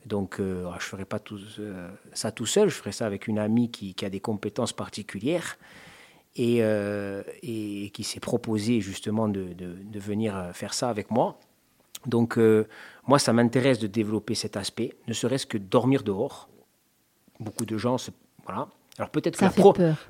Donc, 0.07 0.39
euh, 0.39 0.69
je 0.71 0.75
ne 0.75 0.81
ferai 0.81 1.05
pas 1.05 1.19
euh, 1.59 1.89
ça 2.13 2.31
tout 2.31 2.47
seul, 2.47 2.69
je 2.69 2.75
ferai 2.75 2.93
ça 2.93 3.07
avec 3.07 3.27
une 3.27 3.39
amie 3.39 3.71
qui, 3.71 3.95
a 4.05 4.11
des 4.11 4.21
compétences 4.21 4.73
particulières 4.73 5.59
et, 6.37 7.91
qui 7.93 8.05
s'est 8.05 8.21
proposé 8.21 8.81
justement 8.81 9.29
de, 9.29 9.55
venir 9.99 10.51
faire 10.53 10.75
ça 10.75 10.91
avec 10.91 11.11
moi. 11.11 11.39
Donc, 12.07 12.39
euh, 12.39 12.67
moi, 13.07 13.19
ça 13.19 13.33
m'intéresse 13.33 13.79
de 13.79 13.87
développer 13.87 14.35
cet 14.35 14.57
aspect, 14.57 14.95
ne 15.09 15.13
serait-ce 15.13 15.47
que 15.47 15.59
dormir 15.59 16.03
dehors. 16.03 16.49
Beaucoup 17.41 17.65
de 17.65 17.77
gens 17.79 17.99
se. 17.99 18.11
Voilà. 18.45 18.69
Alors 18.97 19.11
peut-être 19.11 19.37
que, 19.37 19.45
la 19.45 19.51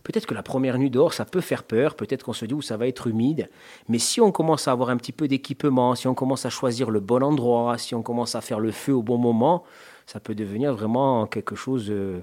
peut-être 0.03 0.27
que 0.27 0.35
la 0.35 0.43
première 0.43 0.77
nuit 0.77 0.91
dehors, 0.91 1.15
ça 1.15 1.25
peut 1.25 1.41
faire 1.41 1.63
peur, 1.63 1.95
peut-être 1.95 2.23
qu'on 2.23 2.35
se 2.35 2.45
dit 2.45 2.53
où 2.53 2.61
ça 2.61 2.77
va 2.77 2.87
être 2.87 3.07
humide, 3.07 3.49
mais 3.89 3.99
si 3.99 4.21
on 4.21 4.31
commence 4.31 4.69
à 4.69 4.73
avoir 4.73 4.91
un 4.91 4.99
petit 4.99 5.13
peu 5.13 5.27
d'équipement, 5.27 5.95
si 5.95 6.07
on 6.07 6.15
commence 6.15 6.45
à 6.45 6.51
choisir 6.51 6.91
le 6.91 7.01
bon 7.01 7.23
endroit, 7.23 7.79
si 7.79 7.95
on 7.95 8.03
commence 8.03 8.35
à 8.35 8.43
faire 8.43 8.61
le 8.61 8.73
feu 8.73 8.93
au 8.93 9.03
bon 9.03 9.17
moment, 9.17 9.65
ça 10.07 10.21
peut 10.21 10.35
devenir 10.35 10.75
vraiment 10.75 11.27
quelque 11.27 11.55
chose. 11.55 11.87
Euh, 11.89 12.21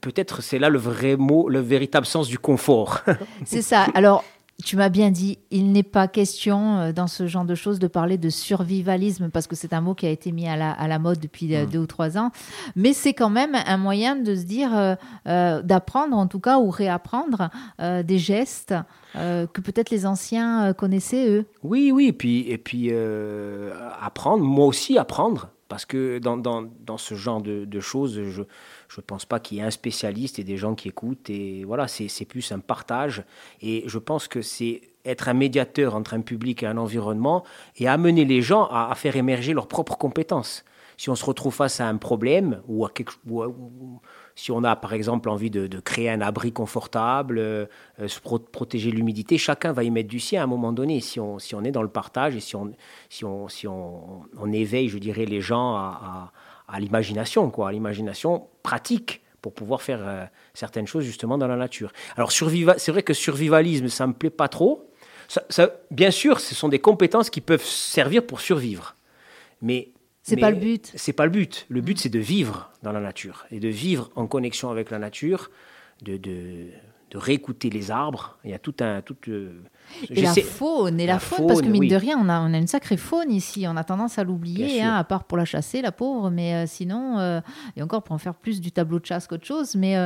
peut-être 0.00 0.42
c'est 0.42 0.58
là 0.58 0.70
le 0.70 0.78
vrai 0.78 1.16
mot, 1.16 1.50
le 1.50 1.60
véritable 1.60 2.06
sens 2.06 2.28
du 2.28 2.38
confort. 2.38 3.00
c'est 3.44 3.60
ça. 3.60 3.86
Alors 3.92 4.24
tu 4.62 4.76
m'as 4.76 4.88
bien 4.88 5.10
dit, 5.10 5.38
il 5.50 5.72
n'est 5.72 5.82
pas 5.82 6.08
question 6.08 6.78
euh, 6.78 6.92
dans 6.92 7.06
ce 7.06 7.26
genre 7.26 7.44
de 7.44 7.54
choses 7.54 7.78
de 7.78 7.86
parler 7.86 8.18
de 8.18 8.28
survivalisme 8.30 9.30
parce 9.30 9.46
que 9.46 9.56
c'est 9.56 9.72
un 9.72 9.80
mot 9.80 9.94
qui 9.94 10.06
a 10.06 10.10
été 10.10 10.32
mis 10.32 10.48
à 10.48 10.56
la, 10.56 10.98
mode 10.98 11.20
depuis 11.20 11.54
euh, 11.54 11.66
mm. 11.66 11.70
deux 11.70 11.78
ou 11.78 11.86
trois 11.86 12.18
ans, 12.18 12.30
mais 12.76 12.92
c'est 12.92 13.14
quand 13.14 13.30
même 13.30 13.54
un 13.54 13.76
moyen 13.76 14.16
de 14.16 14.34
se 14.34 14.42
dire, 14.42 14.70
euh, 15.26 15.62
d'apprendre 15.62 16.16
en 16.16 16.26
tout 16.26 16.40
cas 16.40 16.58
ou 16.58 16.70
réapprendre 16.70 17.50
des 17.78 18.18
gestes 18.18 18.74
que 19.14 19.60
peut-être 19.60 19.90
les 19.90 20.06
anciens 20.06 20.72
connaissaient 20.74 21.28
eux. 21.28 21.46
Oui, 21.62 21.90
oui, 21.92 22.06
et 22.06 22.12
puis, 22.12 22.40
et 22.48 22.58
puis 22.58 22.92
apprendre, 24.00 24.44
moi 24.44 24.66
aussi 24.66 24.98
apprendre, 24.98 25.50
parce 25.68 25.84
que 25.84 26.18
dans, 26.18 26.36
dans, 26.36 26.64
dans 26.84 26.98
ce 26.98 27.14
genre 27.14 27.40
de, 27.40 27.64
de 27.64 27.80
choses, 27.80 28.20
je 28.22 28.42
je 28.90 29.00
ne 29.00 29.02
pense 29.02 29.24
pas 29.24 29.38
qu'il 29.38 29.58
y 29.58 29.60
ait 29.60 29.64
un 29.64 29.70
spécialiste 29.70 30.40
et 30.40 30.44
des 30.44 30.56
gens 30.56 30.74
qui 30.74 30.88
écoutent. 30.88 31.30
Et 31.30 31.64
voilà, 31.64 31.86
c'est 31.86 32.24
plus 32.24 32.50
un 32.50 32.58
partage. 32.58 33.22
Et 33.62 33.84
je 33.86 33.98
pense 33.98 34.26
que 34.26 34.42
c'est 34.42 34.82
être 35.04 35.28
un 35.28 35.34
médiateur 35.34 35.94
entre 35.94 36.14
un 36.14 36.22
public 36.22 36.64
et 36.64 36.66
un 36.66 36.76
environnement 36.76 37.44
et 37.76 37.86
amener 37.86 38.24
les 38.24 38.42
gens 38.42 38.64
à, 38.64 38.92
faire 38.96 39.14
émerger 39.14 39.54
leurs 39.54 39.68
propres 39.68 39.96
compétences. 39.96 40.64
si 40.96 41.08
on 41.08 41.14
se 41.14 41.24
retrouve 41.24 41.54
face 41.54 41.80
à 41.80 41.86
un 41.86 41.98
problème 41.98 42.62
ou, 42.66 42.84
si 44.34 44.50
on 44.50 44.64
a 44.64 44.74
par 44.74 44.92
exemple 44.92 45.28
envie 45.28 45.50
de, 45.50 45.80
créer 45.80 46.10
un 46.10 46.20
abri 46.20 46.52
confortable, 46.52 47.38
euh, 47.38 47.66
se 48.08 48.18
protéger 48.18 48.90
l'humidité, 48.90 49.38
chacun 49.38 49.72
va 49.72 49.84
y 49.84 49.90
mettre 49.90 50.08
du 50.08 50.18
sien 50.18 50.40
à 50.40 50.44
un 50.44 50.48
moment 50.48 50.72
donné. 50.72 51.00
Si 51.00 51.20
on, 51.20 51.38
si 51.38 51.54
on 51.54 51.62
est 51.62 51.70
dans 51.70 51.84
le 51.84 51.88
partage 51.88 52.34
et 52.34 52.40
si 52.40 52.56
on, 52.56 52.72
si 53.08 53.24
on, 53.24 53.48
si 53.48 53.68
on, 53.68 54.52
éveille, 54.52 54.88
je 54.88 54.98
dirais, 54.98 55.26
les 55.26 55.40
gens 55.40 55.76
à, 55.76 56.32
à 56.70 56.80
l'imagination, 56.80 57.50
quoi, 57.50 57.68
à 57.68 57.72
l'imagination 57.72 58.48
pratique 58.62 59.22
pour 59.42 59.54
pouvoir 59.54 59.82
faire 59.82 60.00
euh, 60.02 60.24
certaines 60.54 60.86
choses 60.86 61.04
justement 61.04 61.38
dans 61.38 61.46
la 61.48 61.56
nature. 61.56 61.92
Alors 62.16 62.32
c'est 62.32 62.90
vrai 62.92 63.02
que 63.02 63.14
survivalisme, 63.14 63.88
ça 63.88 64.06
me 64.06 64.12
plaît 64.12 64.30
pas 64.30 64.48
trop. 64.48 64.90
Ça, 65.28 65.70
bien 65.90 66.10
sûr, 66.10 66.40
ce 66.40 66.54
sont 66.54 66.68
des 66.68 66.80
compétences 66.80 67.30
qui 67.30 67.40
peuvent 67.40 67.64
servir 67.64 68.26
pour 68.26 68.40
survivre, 68.40 68.96
mais 69.62 69.90
c'est 70.22 70.36
pas 70.36 70.50
le 70.50 70.56
but. 70.56 70.92
C'est 70.96 71.12
pas 71.12 71.24
le 71.24 71.30
but. 71.30 71.66
Le 71.68 71.80
but, 71.80 71.98
c'est 71.98 72.08
de 72.08 72.18
vivre 72.18 72.70
dans 72.82 72.92
la 72.92 73.00
nature 73.00 73.46
et 73.50 73.60
de 73.60 73.68
vivre 73.68 74.10
en 74.16 74.26
connexion 74.26 74.70
avec 74.70 74.90
la 74.90 74.98
nature, 74.98 75.50
de, 76.02 76.16
de, 76.16 76.66
de 77.10 77.18
réécouter 77.18 77.70
les 77.70 77.90
arbres. 77.90 78.38
Il 78.44 78.50
y 78.50 78.54
a 78.54 78.58
tout 78.58 78.74
un, 78.80 79.02
tout, 79.02 79.16
euh, 79.28 79.52
et 80.08 80.22
la 80.22 80.34
faune, 80.34 81.00
et 81.00 81.06
la, 81.06 81.18
faune, 81.18 81.46
parce 81.46 81.62
que 81.62 81.68
mine 81.68 81.88
de 81.88 81.96
rien, 81.96 82.18
on 82.20 82.28
a, 82.28 82.40
on 82.40 82.52
a 82.52 82.58
une 82.58 82.66
sacrée 82.66 82.96
faune 82.96 83.30
ici. 83.30 83.66
On 83.68 83.76
a 83.76 83.84
tendance 83.84 84.18
à 84.18 84.24
l'oublier, 84.24 84.82
hein, 84.82 84.94
à 84.94 85.04
part 85.04 85.24
pour 85.24 85.38
la 85.38 85.44
chasser, 85.44 85.82
la 85.82 85.92
pauvre. 85.92 86.30
Mais 86.30 86.54
euh, 86.54 86.64
sinon, 86.66 87.18
euh, 87.18 87.40
et 87.76 87.82
encore 87.82 88.02
pour 88.02 88.14
en 88.14 88.18
faire 88.18 88.34
plus 88.34 88.60
du 88.60 88.72
tableau 88.72 88.98
de 88.98 89.06
chasse 89.06 89.26
qu'autre 89.26 89.46
chose. 89.46 89.74
Mais 89.74 89.96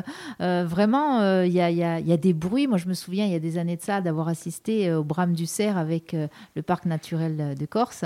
euh, 0.40 0.64
vraiment, 0.66 1.42
il 1.42 1.52
y 1.52 1.60
a, 1.60 1.70
y, 1.70 1.82
a, 1.82 2.00
y, 2.00 2.12
a, 2.12 2.16
des 2.16 2.32
bruits. 2.32 2.66
Moi, 2.66 2.78
je 2.78 2.88
me 2.88 2.94
souviens, 2.94 3.26
il 3.26 3.32
y 3.32 3.36
a 3.36 3.40
des 3.40 3.58
années 3.58 3.76
de 3.76 3.82
ça, 3.82 4.00
d'avoir 4.00 4.28
assisté 4.28 4.92
au 4.92 5.04
brame 5.04 5.34
du 5.34 5.46
cerf 5.46 5.76
avec 5.76 6.16
le 6.54 6.62
parc 6.62 6.86
naturel 6.86 7.54
de 7.58 7.66
Corse 7.66 8.04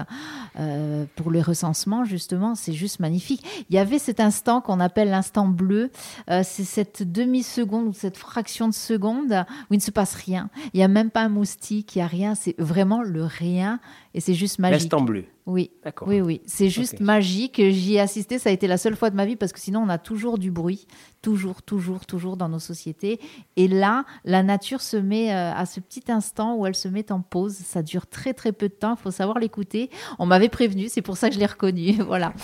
pour 1.16 1.30
les 1.30 1.42
recensements, 1.42 2.04
justement. 2.04 2.54
C'est 2.54 2.72
juste 2.72 3.00
magnifique. 3.00 3.44
Il 3.70 3.76
y 3.76 3.78
avait 3.78 3.98
cet 3.98 4.20
instant 4.20 4.60
qu'on 4.60 4.80
appelle 4.80 5.10
l'instant 5.10 5.46
bleu. 5.46 5.90
c'est 6.28 6.64
cette 6.64 7.10
demi-seconde 7.10 7.88
ou 7.88 7.92
cette 7.92 8.16
fraction 8.16 8.68
de 8.68 8.74
seconde 8.74 9.44
où 9.70 9.74
il 9.74 9.78
ne 9.78 9.82
se 9.82 9.90
passe 9.90 10.14
rien. 10.14 10.50
Il 10.72 10.78
n'y 10.78 10.84
a 10.84 10.88
même 10.88 11.10
pas 11.10 11.22
un 11.22 11.28
moustique 11.28 11.67
qu'il 11.68 12.00
n'y 12.00 12.04
a 12.04 12.08
rien, 12.08 12.34
c'est 12.34 12.54
vraiment 12.58 13.02
le 13.02 13.24
rien 13.24 13.80
et 14.14 14.20
c'est 14.20 14.34
juste 14.34 14.58
magique. 14.58 14.80
L'instant 14.80 15.00
bleu. 15.00 15.24
Oui, 15.46 15.70
oui, 16.06 16.20
oui, 16.20 16.42
c'est 16.44 16.68
juste 16.68 17.00
magique. 17.00 17.56
J'y 17.56 17.94
ai 17.94 18.00
assisté, 18.00 18.38
ça 18.38 18.50
a 18.50 18.52
été 18.52 18.66
la 18.66 18.76
seule 18.76 18.96
fois 18.96 19.08
de 19.08 19.16
ma 19.16 19.24
vie 19.24 19.36
parce 19.36 19.52
que 19.52 19.58
sinon 19.58 19.80
on 19.80 19.88
a 19.88 19.96
toujours 19.96 20.36
du 20.36 20.50
bruit, 20.50 20.86
toujours, 21.22 21.62
toujours, 21.62 22.04
toujours 22.04 22.36
dans 22.36 22.50
nos 22.50 22.58
sociétés. 22.58 23.18
Et 23.56 23.66
là, 23.66 24.04
la 24.26 24.42
nature 24.42 24.82
se 24.82 24.98
met 24.98 25.32
euh, 25.32 25.54
à 25.54 25.64
ce 25.64 25.80
petit 25.80 26.04
instant 26.08 26.54
où 26.56 26.66
elle 26.66 26.74
se 26.74 26.86
met 26.86 27.10
en 27.10 27.20
pause. 27.20 27.54
Ça 27.54 27.82
dure 27.82 28.06
très 28.06 28.34
très 28.34 28.52
peu 28.52 28.68
de 28.68 28.74
temps, 28.74 28.94
il 28.98 29.02
faut 29.02 29.10
savoir 29.10 29.38
l'écouter. 29.38 29.88
On 30.18 30.26
m'avait 30.26 30.50
prévenu, 30.50 30.88
c'est 30.90 31.00
pour 31.00 31.16
ça 31.16 31.30
que 31.30 31.34
je 31.34 31.40
l'ai 31.40 31.46
reconnu. 31.46 31.92
voilà. 32.06 32.34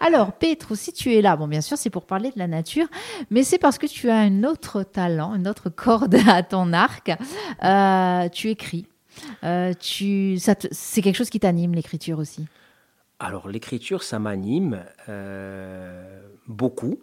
Alors, 0.00 0.32
Petrou, 0.32 0.74
si 0.74 0.94
tu 0.94 1.12
es 1.14 1.20
là, 1.20 1.36
bon, 1.36 1.48
bien 1.48 1.60
sûr, 1.60 1.76
c'est 1.76 1.90
pour 1.90 2.06
parler 2.06 2.30
de 2.30 2.38
la 2.38 2.46
nature, 2.46 2.86
mais 3.28 3.42
c'est 3.42 3.58
parce 3.58 3.76
que 3.76 3.86
tu 3.86 4.08
as 4.08 4.16
un 4.16 4.42
autre 4.42 4.82
talent, 4.84 5.34
une 5.34 5.48
autre 5.48 5.68
corde 5.68 6.16
à 6.28 6.42
ton 6.42 6.72
arc. 6.72 7.12
Euh, 7.62 8.28
tu 8.30 8.48
écris 8.48 8.73
tu, 9.80 10.38
c'est 10.38 11.02
quelque 11.02 11.16
chose 11.16 11.30
qui 11.30 11.40
t'anime, 11.40 11.74
l'écriture 11.74 12.18
aussi? 12.18 12.46
Alors, 13.18 13.48
l'écriture, 13.48 14.02
ça 14.02 14.18
m'anime 14.18 14.84
euh, 15.08 16.20
beaucoup. 16.46 16.98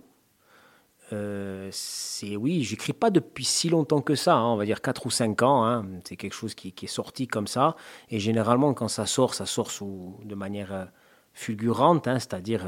Euh, 1.14 1.70
c'est 1.72 2.36
oui, 2.36 2.64
j'écris 2.64 2.94
pas 2.94 3.10
depuis 3.10 3.44
si 3.44 3.70
longtemps 3.70 4.02
que 4.02 4.16
ça, 4.16 4.36
hein, 4.36 4.46
on 4.46 4.56
va 4.56 4.66
dire 4.66 4.82
4 4.82 5.06
ou 5.06 5.10
5 5.10 5.42
ans. 5.42 5.66
Hein. 5.66 5.86
c'est 6.06 6.18
quelque 6.18 6.34
chose 6.34 6.54
qui, 6.54 6.74
est 6.82 6.88
sorti 6.88 7.28
comme 7.28 7.48
ça. 7.48 7.76
Et 8.10 8.20
généralement, 8.20 8.74
quand 8.74 8.88
ça 8.88 9.06
sort, 9.06 9.34
ça 9.34 9.46
sort 9.46 9.72
sous, 9.72 10.18
de 10.24 10.36
manière 10.36 10.74
euh, 10.74 10.86
fulgurante, 11.34 12.08
hein, 12.08 12.20
c'est-à-dire, 12.20 12.68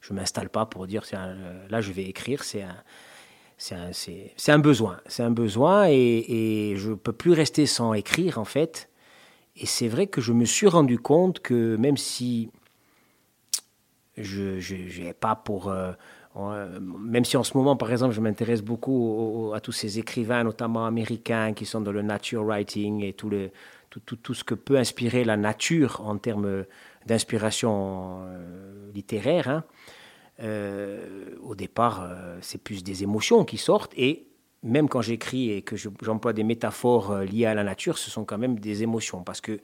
je 0.00 0.12
m'installe 0.12 0.50
pas 0.50 0.66
pour 0.66 0.86
dire 0.86 1.04
là, 1.70 1.80
je 1.80 1.92
vais 1.92 2.04
écrire. 2.04 2.44
C'est 2.44 2.62
un, 2.62 2.76
c'est 3.56 4.52
un, 4.52 4.58
besoin. 4.58 5.00
C'est 5.06 5.22
un 5.22 5.30
besoin 5.30 5.86
et, 5.88 6.74
je 6.76 6.90
ne 6.90 6.94
peux 6.94 7.12
plus 7.12 7.32
rester 7.32 7.66
sans 7.66 7.94
écrire, 7.94 8.38
en 8.38 8.44
fait. 8.44 8.88
Et 9.56 9.66
c'est 9.66 9.88
vrai 9.88 10.06
que 10.06 10.20
je 10.20 10.32
me 10.32 10.44
suis 10.44 10.66
rendu 10.66 10.98
compte 10.98 11.40
que 11.40 11.76
même 11.76 11.96
si 11.96 12.50
je 14.16 15.02
n'ai 15.02 15.12
pas 15.12 15.36
pour... 15.36 15.68
Euh, 15.68 15.92
même 16.80 17.24
si 17.24 17.36
en 17.36 17.44
ce 17.44 17.56
moment, 17.56 17.76
par 17.76 17.92
exemple, 17.92 18.12
je 18.12 18.20
m'intéresse 18.20 18.60
beaucoup 18.60 19.52
à 19.54 19.60
tous 19.60 19.70
ces 19.70 20.00
écrivains, 20.00 20.42
notamment 20.42 20.84
américains, 20.84 21.52
qui 21.52 21.64
sont 21.64 21.80
dans 21.80 21.92
le 21.92 22.02
nature 22.02 22.42
writing 22.42 23.04
et 23.04 23.12
tout, 23.12 23.30
le, 23.30 23.52
tout, 23.88 24.00
tout, 24.00 24.16
tout 24.16 24.34
ce 24.34 24.42
que 24.42 24.54
peut 24.54 24.76
inspirer 24.76 25.22
la 25.22 25.36
nature 25.36 26.02
en 26.04 26.18
termes 26.18 26.64
d'inspiration 27.06 28.24
euh, 28.26 28.90
littéraire. 28.92 29.48
Hein. 29.48 29.64
Euh, 30.40 31.36
au 31.42 31.54
départ, 31.54 32.02
euh, 32.02 32.38
c'est 32.40 32.58
plus 32.58 32.82
des 32.82 33.04
émotions 33.04 33.44
qui 33.44 33.56
sortent 33.56 33.92
et 33.96 34.26
même 34.64 34.88
quand 34.88 35.00
j'écris 35.00 35.50
et 35.50 35.62
que 35.62 35.76
j'emploie 35.76 36.32
des 36.32 36.42
métaphores 36.42 37.12
euh, 37.12 37.24
liées 37.24 37.46
à 37.46 37.54
la 37.54 37.62
nature, 37.62 37.98
ce 37.98 38.10
sont 38.10 38.24
quand 38.24 38.38
même 38.38 38.58
des 38.58 38.82
émotions 38.82 39.22
parce 39.22 39.40
que 39.40 39.60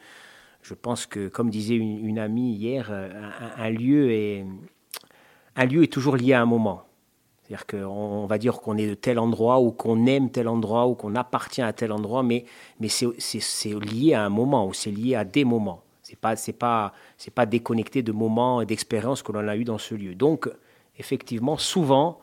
je 0.62 0.74
pense 0.74 1.06
que, 1.06 1.28
comme 1.28 1.50
disait 1.50 1.74
une, 1.74 2.18
amie 2.18 2.52
hier, 2.52 2.92
un, 2.92 3.70
lieu 3.70 4.12
est, 4.12 4.44
un 5.56 5.64
lieu 5.64 5.84
est 5.84 5.92
toujours 5.92 6.16
lié 6.16 6.34
à 6.34 6.42
un 6.42 6.46
moment. 6.46 6.82
C'est-à-dire 7.42 7.66
qu'on 7.66 8.26
va 8.26 8.36
dire 8.36 8.60
qu'on 8.60 8.76
est 8.76 8.86
de 8.86 8.94
tel 8.94 9.18
endroit 9.18 9.58
ou 9.58 9.72
qu'on 9.72 10.04
aime 10.04 10.30
tel 10.30 10.48
endroit 10.48 10.86
ou 10.86 10.94
qu'on 10.94 11.14
appartient 11.14 11.62
à 11.62 11.72
tel 11.72 11.92
endroit, 11.92 12.22
mais, 12.22 12.44
mais 12.78 12.88
c'est 12.88 13.74
lié 13.74 14.12
à 14.12 14.22
un 14.26 14.28
moment 14.28 14.66
ou 14.66 14.74
c'est 14.74 14.90
lié 14.90 15.14
à 15.14 15.24
des 15.24 15.46
moments. 15.46 15.82
C'est 16.02 16.20
pas, 16.20 16.34
pas, 16.58 16.92
c'est 17.20 17.30
pas 17.30 17.44
déconnecté 17.44 18.02
de 18.02 18.12
moments 18.12 18.62
et 18.62 18.66
d'expériences 18.66 19.22
que 19.22 19.30
l'on 19.30 19.46
a 19.46 19.54
eu 19.54 19.64
dans 19.64 19.76
ce 19.76 19.94
lieu. 19.94 20.14
Donc, 20.14 20.48
effectivement, 20.98 21.58
souvent, 21.58 22.18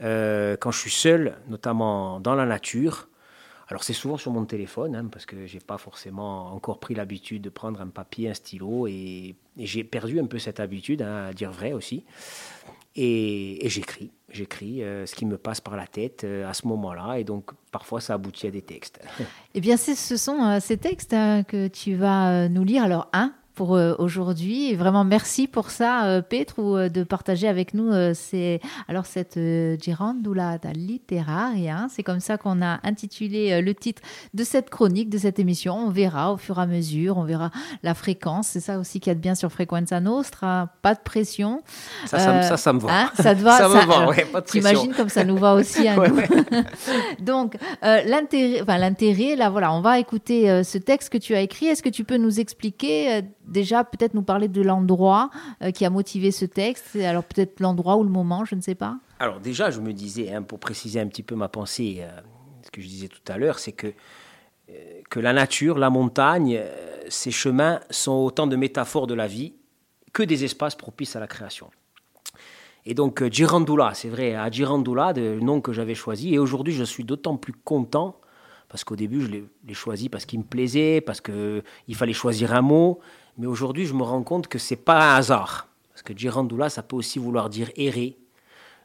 euh, 0.00 0.56
quand 0.58 0.70
je 0.70 0.78
suis 0.78 0.90
seul, 0.90 1.36
notamment 1.48 2.20
dans 2.20 2.34
la 2.34 2.46
nature, 2.46 3.08
alors 3.68 3.84
c'est 3.84 3.92
souvent 3.92 4.16
sur 4.16 4.32
mon 4.32 4.46
téléphone, 4.46 4.96
hein, 4.96 5.08
parce 5.12 5.26
que 5.26 5.44
j'ai 5.46 5.60
pas 5.60 5.76
forcément 5.76 6.54
encore 6.54 6.80
pris 6.80 6.94
l'habitude 6.94 7.42
de 7.42 7.50
prendre 7.50 7.82
un 7.82 7.88
papier, 7.88 8.30
un 8.30 8.34
stylo, 8.34 8.86
et, 8.86 9.34
j'ai 9.58 9.84
perdu 9.84 10.18
un 10.18 10.24
peu 10.24 10.38
cette 10.38 10.58
habitude, 10.58 11.02
hein, 11.02 11.26
à 11.26 11.32
dire 11.34 11.52
vrai 11.52 11.74
aussi. 11.74 12.06
Et, 12.96 13.58
j'écris, 13.66 14.10
j'écris 14.30 14.82
euh, 14.82 15.04
ce 15.04 15.14
qui 15.14 15.26
me 15.26 15.36
passe 15.36 15.60
par 15.60 15.76
la 15.76 15.86
tête 15.86 16.24
euh, 16.24 16.48
à 16.48 16.54
ce 16.54 16.66
moment-là, 16.66 17.18
et 17.18 17.24
donc 17.24 17.50
parfois 17.72 18.00
ça 18.00 18.14
aboutit 18.14 18.46
à 18.46 18.50
des 18.50 18.62
textes. 18.62 19.02
eh 19.54 19.60
bien, 19.60 19.76
ce 19.76 20.16
sont 20.16 20.58
ces 20.60 20.78
textes 20.78 21.10
que 21.10 21.68
tu 21.68 21.94
vas 21.94 22.48
nous 22.48 22.64
lire. 22.64 22.84
Alors, 22.84 23.10
un, 23.12 23.34
pour 23.54 23.74
euh, 23.74 23.94
aujourd'hui. 23.98 24.74
Vraiment, 24.74 25.04
merci 25.04 25.46
pour 25.46 25.70
ça, 25.70 26.04
euh, 26.06 26.22
Petrou, 26.22 26.76
euh, 26.76 26.88
de 26.88 27.02
partager 27.02 27.48
avec 27.48 27.74
nous 27.74 27.90
c'est 28.14 28.60
alors 28.88 29.06
cette 29.06 29.38
girandula 29.82 30.58
littéraire. 30.74 31.86
C'est 31.90 32.02
comme 32.02 32.20
ça 32.20 32.36
qu'on 32.38 32.62
a 32.62 32.80
intitulé 32.84 33.60
le 33.60 33.74
titre 33.74 34.02
de 34.34 34.44
cette 34.44 34.70
chronique, 34.70 35.08
de 35.10 35.18
cette 35.18 35.38
émission. 35.38 35.76
On 35.76 35.90
verra 35.90 36.32
au 36.32 36.36
fur 36.36 36.58
et 36.58 36.62
à 36.62 36.66
mesure, 36.66 37.18
on 37.18 37.24
verra 37.24 37.50
la 37.82 37.94
fréquence. 37.94 38.48
C'est 38.48 38.60
ça 38.60 38.78
aussi 38.78 39.00
qu'il 39.00 39.10
y 39.10 39.12
a 39.12 39.14
de 39.14 39.20
bien 39.20 39.34
sur 39.34 39.50
Frequenza 39.50 40.00
Nostra. 40.00 40.68
Pas 40.82 40.94
de 40.94 41.00
pression. 41.00 41.62
Ça, 42.06 42.42
ça, 42.42 42.56
ça, 42.56 42.72
me 42.72 42.80
va. 42.80 42.88
Hein, 42.90 43.10
ça 43.14 43.34
te 43.34 43.40
va 43.40 43.50
Ça, 43.58 43.68
me 43.68 43.86
va, 43.86 44.08
ouais, 44.08 44.24
pas 44.24 44.40
de 44.40 44.46
pression. 44.46 44.70
T'imagines 44.70 44.94
comme 44.94 45.08
ça 45.08 45.24
nous 45.24 45.36
va 45.36 45.54
aussi 45.54 45.86
à 45.88 45.96
nous. 45.96 46.20
Donc, 47.20 47.56
l'intérêt, 47.82 48.62
enfin, 48.62 48.78
l'intérêt, 48.78 49.36
là, 49.36 49.50
voilà, 49.50 49.72
on 49.72 49.80
va 49.80 49.98
écouter 49.98 50.62
ce 50.64 50.78
texte 50.78 51.10
que 51.10 51.18
tu 51.18 51.34
as 51.34 51.40
écrit. 51.40 51.66
Est-ce 51.66 51.82
que 51.82 51.88
tu 51.88 52.04
peux 52.04 52.16
nous 52.16 52.40
expliquer 52.40 53.22
déjà 53.50 53.84
peut-être 53.84 54.14
nous 54.14 54.22
parler 54.22 54.48
de 54.48 54.62
l'endroit 54.62 55.30
euh, 55.62 55.70
qui 55.70 55.84
a 55.84 55.90
motivé 55.90 56.30
ce 56.30 56.44
texte 56.44 56.96
Alors 56.96 57.24
peut-être 57.24 57.60
l'endroit 57.60 57.96
ou 57.96 58.04
le 58.04 58.10
moment, 58.10 58.44
je 58.44 58.54
ne 58.54 58.60
sais 58.60 58.74
pas. 58.74 58.98
Alors 59.18 59.40
déjà, 59.40 59.70
je 59.70 59.80
me 59.80 59.92
disais, 59.92 60.32
hein, 60.32 60.42
pour 60.42 60.58
préciser 60.58 61.00
un 61.00 61.06
petit 61.06 61.22
peu 61.22 61.34
ma 61.34 61.48
pensée, 61.48 61.98
euh, 62.00 62.20
ce 62.62 62.70
que 62.70 62.80
je 62.80 62.86
disais 62.86 63.08
tout 63.08 63.20
à 63.30 63.36
l'heure, 63.36 63.58
c'est 63.58 63.72
que, 63.72 63.88
euh, 63.88 64.72
que 65.10 65.20
la 65.20 65.32
nature, 65.32 65.78
la 65.78 65.90
montagne, 65.90 66.60
ces 67.08 67.30
chemins 67.30 67.80
sont 67.90 68.12
autant 68.12 68.46
de 68.46 68.56
métaphores 68.56 69.06
de 69.06 69.14
la 69.14 69.26
vie 69.26 69.54
que 70.12 70.22
des 70.22 70.44
espaces 70.44 70.74
propices 70.74 71.16
à 71.16 71.20
la 71.20 71.26
création. 71.26 71.70
Et 72.86 72.94
donc 72.94 73.22
Girandula, 73.30 73.92
c'est 73.94 74.08
vrai, 74.08 74.34
à 74.34 74.50
Girandula, 74.50 75.12
le 75.12 75.40
nom 75.40 75.60
que 75.60 75.72
j'avais 75.72 75.94
choisi, 75.94 76.34
et 76.34 76.38
aujourd'hui 76.38 76.72
je 76.72 76.84
suis 76.84 77.04
d'autant 77.04 77.36
plus 77.36 77.52
content 77.52 78.20
parce 78.70 78.84
qu'au 78.84 78.94
début, 78.94 79.20
je 79.20 79.26
l'ai 79.26 79.74
choisi 79.74 80.08
parce 80.08 80.24
qu'il 80.24 80.38
me 80.38 80.44
plaisait, 80.44 81.00
parce 81.00 81.20
qu'il 81.20 81.94
fallait 81.94 82.12
choisir 82.12 82.54
un 82.54 82.62
mot. 82.62 83.00
Mais 83.40 83.46
aujourd'hui, 83.46 83.86
je 83.86 83.94
me 83.94 84.02
rends 84.02 84.22
compte 84.22 84.48
que 84.48 84.58
c'est 84.58 84.76
pas 84.76 85.12
un 85.12 85.16
hasard. 85.16 85.66
Parce 85.88 86.02
que 86.02 86.12
Girandula, 86.16 86.68
ça 86.68 86.82
peut 86.82 86.94
aussi 86.94 87.18
vouloir 87.18 87.48
dire 87.48 87.70
errer. 87.74 88.18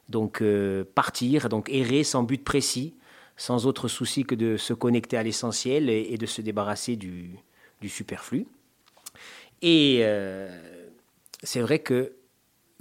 Donc 0.08 0.40
euh, 0.40 0.82
partir, 0.94 1.50
donc 1.50 1.68
errer 1.68 2.04
sans 2.04 2.22
but 2.22 2.42
précis, 2.42 2.94
sans 3.36 3.66
autre 3.66 3.86
souci 3.86 4.24
que 4.24 4.34
de 4.34 4.56
se 4.56 4.72
connecter 4.72 5.18
à 5.18 5.22
l'essentiel 5.22 5.90
et, 5.90 6.16
de 6.16 6.24
se 6.24 6.40
débarrasser 6.40 6.96
du, 6.96 7.38
superflu. 7.86 8.46
Et 9.60 9.98
euh, 10.04 10.48
c'est 11.42 11.60
vrai 11.60 11.80
que 11.80 12.14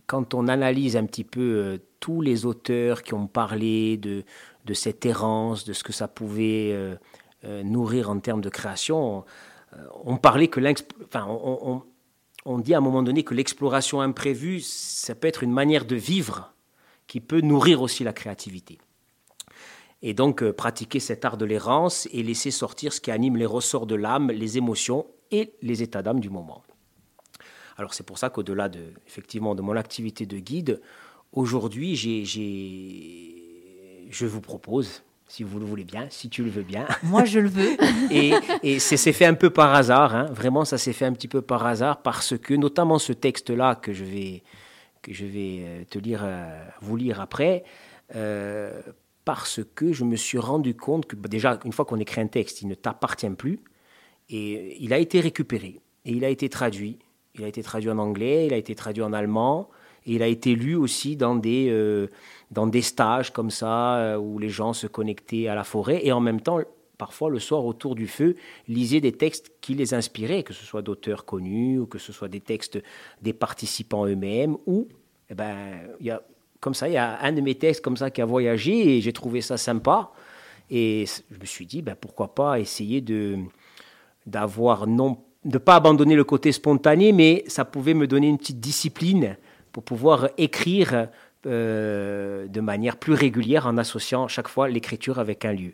quand 0.08 0.34
on 0.34 0.48
analyse 0.48 0.96
un 0.96 1.06
petit 1.06 1.26
peu 1.26 1.42
euh, 1.42 1.78
tous 2.00 2.22
les 2.22 2.46
auteurs 2.46 3.04
qui 3.04 3.14
ont 3.14 3.28
parlé 3.28 3.98
de, 3.98 4.24
de 4.64 4.74
cette 4.74 5.06
errance, 5.06 5.66
de 5.66 5.74
ce 5.74 5.84
que 5.84 5.92
ça 5.92 6.08
pouvait 6.08 6.74
nourrir 7.64 8.10
en 8.10 8.20
termes 8.20 8.42
de 8.42 8.50
création, 8.50 9.26
on 10.04 10.18
parlait 10.18 10.48
que 10.48 10.60
enfin, 11.04 11.28
on 12.46 12.60
dit 12.60 12.74
à 12.74 12.78
un 12.78 12.82
moment 12.82 13.04
donné 13.04 13.24
que 13.24 13.34
l'exploration 13.34 14.02
imprévue, 14.02 14.62
ça 14.62 15.16
peut 15.16 15.28
être 15.28 15.44
une 15.44 15.52
manière 15.52 15.86
de 15.86 15.96
vivre 15.96 16.54
qui 17.08 17.20
peut 17.20 17.42
nourrir 17.42 17.82
aussi 17.82 18.04
la 18.04 18.14
créativité. 18.14 18.78
Et 20.02 20.14
donc 20.14 20.44
euh, 20.44 20.54
pratiquer 20.54 21.00
cet 21.00 21.26
art 21.26 21.38
de 21.38 21.46
l'errance 21.46 22.08
et 22.12 22.22
laisser 22.22 22.52
sortir 22.52 22.94
ce 22.94 23.02
qui 23.02 23.10
anime 23.12 23.38
les 23.38 23.46
ressorts 23.46 23.88
de 23.88 23.96
l'âme, 23.96 24.30
les 24.32 24.58
émotions 24.58 25.08
et 25.32 25.54
les 25.62 25.82
états 25.82 26.04
d'âme 26.04 26.20
du 26.20 26.30
moment. 26.30 26.64
Alors 27.78 27.94
c'est 27.94 28.06
pour 28.06 28.18
ça 28.18 28.30
qu'au-delà 28.30 28.70
de, 28.70 28.94
effectivement, 29.08 29.56
de 29.56 29.62
mon 29.62 29.76
activité 29.76 30.26
de 30.26 30.38
guide, 30.38 30.82
aujourd'hui, 31.32 31.96
je 34.10 34.26
vous 34.26 34.42
propose, 34.42 35.04
si 35.28 35.44
vous 35.44 35.60
le 35.60 35.66
voulez 35.66 35.84
bien, 35.84 36.08
si 36.10 36.30
tu 36.30 36.44
le 36.44 36.50
veux 36.50 36.64
bien. 36.64 36.86
Moi, 37.04 37.26
je 37.26 37.40
le 37.40 37.50
veux. 37.50 37.78
et, 38.12 38.34
et 38.64 38.80
c'est 38.80 39.14
fait 39.14 39.26
un 39.26 39.34
peu 39.34 39.50
par 39.50 39.74
hasard, 39.74 40.16
hein. 40.16 40.26
vraiment, 40.26 40.66
ça 40.66 40.78
s'est 40.78 40.94
fait 40.94 41.06
un 41.06 41.14
petit 41.14 41.28
peu 41.28 41.42
par 41.42 41.66
hasard, 41.66 42.02
parce 42.02 42.38
que 42.38 42.54
notamment 42.54 43.00
ce 43.00 43.14
texte-là 43.14 43.76
que 43.76 43.94
je 43.94 44.04
vais, 44.04 44.44
que 45.02 45.14
je 45.14 45.26
vais 45.26 45.60
euh, 45.62 45.84
te 45.90 46.00
lire, 46.00 46.22
euh, 46.24 46.64
vous 46.82 46.96
lire 46.96 47.22
après, 47.22 47.64
euh, 48.16 48.82
parce 49.24 49.62
que 49.76 49.94
je 49.94 50.04
me 50.04 50.16
suis 50.16 50.38
rendu 50.38 50.76
compte 50.76 51.08
que 51.08 51.16
bah, 51.16 51.28
déjà, 51.28 51.60
une 51.66 51.74
fois 51.74 51.86
qu'on 51.86 52.00
écrit 52.00 52.22
un 52.22 52.28
texte, 52.28 52.62
il 52.62 52.68
ne 52.68 52.76
t'appartient 52.76 53.30
plus, 53.32 53.60
et 54.30 54.78
il 54.84 54.94
a 54.94 55.00
été 55.00 55.20
récupéré, 55.20 55.82
et 56.06 56.12
il 56.12 56.24
a 56.24 56.30
été 56.30 56.50
traduit, 56.50 57.00
il 57.34 57.44
a 57.44 57.48
été 57.48 57.64
traduit 57.64 57.90
en 57.90 57.98
anglais, 57.98 58.46
il 58.46 58.54
a 58.54 58.58
été 58.58 58.76
traduit 58.76 59.04
en 59.04 59.12
allemand, 59.12 59.70
il 60.06 60.22
a 60.22 60.28
été 60.28 60.56
lu 60.56 60.76
aussi 60.76 61.16
dans 61.16 61.36
des, 61.36 61.68
euh, 61.70 62.08
dans 62.52 62.68
des 62.68 62.82
stages 62.82 63.32
comme 63.32 63.50
ça, 63.50 63.98
euh, 63.98 64.18
où 64.18 64.40
les 64.40 64.50
gens 64.50 64.74
se 64.74 64.88
connectaient 64.88 65.48
à 65.48 65.56
la 65.56 65.64
forêt, 65.64 66.06
et 66.06 66.12
en 66.12 66.20
même 66.20 66.42
temps, 66.42 66.60
parfois 66.98 67.30
le 67.30 67.40
soir 67.40 67.66
autour 67.66 67.96
du 67.96 68.08
feu, 68.08 68.36
lisaient 68.68 69.02
des 69.02 69.12
textes 69.12 69.52
qui 69.62 69.74
les 69.74 69.94
inspiraient, 69.94 70.44
que 70.44 70.54
ce 70.54 70.64
soit 70.64 70.82
d'auteurs 70.82 71.26
connus, 71.26 71.80
ou 71.80 71.86
que 71.86 71.98
ce 71.98 72.14
soit 72.14 72.28
des 72.28 72.40
textes 72.40 72.82
des 73.22 73.34
participants 73.34 74.06
eux-mêmes, 74.06 74.58
ou, 74.66 74.88
eh 75.30 75.34
ben, 75.34 75.82
y 76.00 76.12
a, 76.12 76.22
comme 76.60 76.74
ça, 76.74 76.88
il 76.88 76.94
y 76.94 76.98
a 76.98 77.20
un 77.22 77.34
de 77.34 77.42
mes 77.42 77.56
textes 77.56 77.84
comme 77.84 77.98
ça 77.98 78.12
qui 78.12 78.22
a 78.22 78.26
voyagé, 78.26 78.98
et 78.98 79.02
j'ai 79.02 79.14
trouvé 79.14 79.42
ça 79.42 79.58
sympa, 79.58 80.12
et 80.70 81.06
je 81.32 81.40
me 81.40 81.46
suis 81.46 81.66
dit, 81.66 81.82
ben, 81.82 81.96
pourquoi 82.00 82.34
pas 82.34 82.60
essayer 82.60 83.02
de 83.02 83.38
d'avoir 84.26 84.88
non 84.88 85.20
de 85.44 85.60
pas 85.60 85.76
abandonner 85.76 86.16
le 86.16 86.24
côté 86.24 86.52
spontané, 86.52 87.12
mais 87.12 87.44
ça 87.48 87.66
pouvait 87.66 87.94
me 87.94 88.08
donner 88.08 88.28
une 88.28 88.40
petite 88.40 88.60
discipline 88.60 89.38
pour 89.76 89.84
pouvoir 89.84 90.30
écrire 90.38 91.10
euh, 91.46 92.48
de 92.48 92.62
manière 92.62 92.96
plus 92.96 93.12
régulière 93.12 93.68
en 93.68 93.78
associant 93.78 94.30
chaque 94.30 94.48
fois 94.48 94.70
l'écriture 94.70 95.20
avec 95.20 95.44
un 95.44 95.52
lieu. 95.52 95.74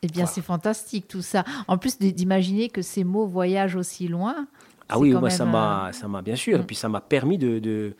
Eh 0.00 0.06
bien, 0.06 0.24
c'est 0.24 0.40
fantastique 0.40 1.06
tout 1.06 1.20
ça. 1.20 1.44
En 1.68 1.76
plus 1.76 1.98
d'imaginer 1.98 2.70
que 2.70 2.80
ces 2.80 3.04
mots 3.04 3.26
voyagent 3.26 3.76
aussi 3.76 4.08
loin. 4.08 4.46
Ah 4.88 4.98
oui, 4.98 5.12
moi, 5.12 5.28
ça 5.28 5.44
m'a, 5.44 5.90
ça 5.92 6.08
m'a 6.08 6.22
bien 6.22 6.34
sûr. 6.34 6.60
Et 6.60 6.62
puis 6.62 6.76
ça 6.76 6.88
m'a 6.88 7.02
permis 7.02 7.36
de, 7.36 7.58
de, 7.58 7.94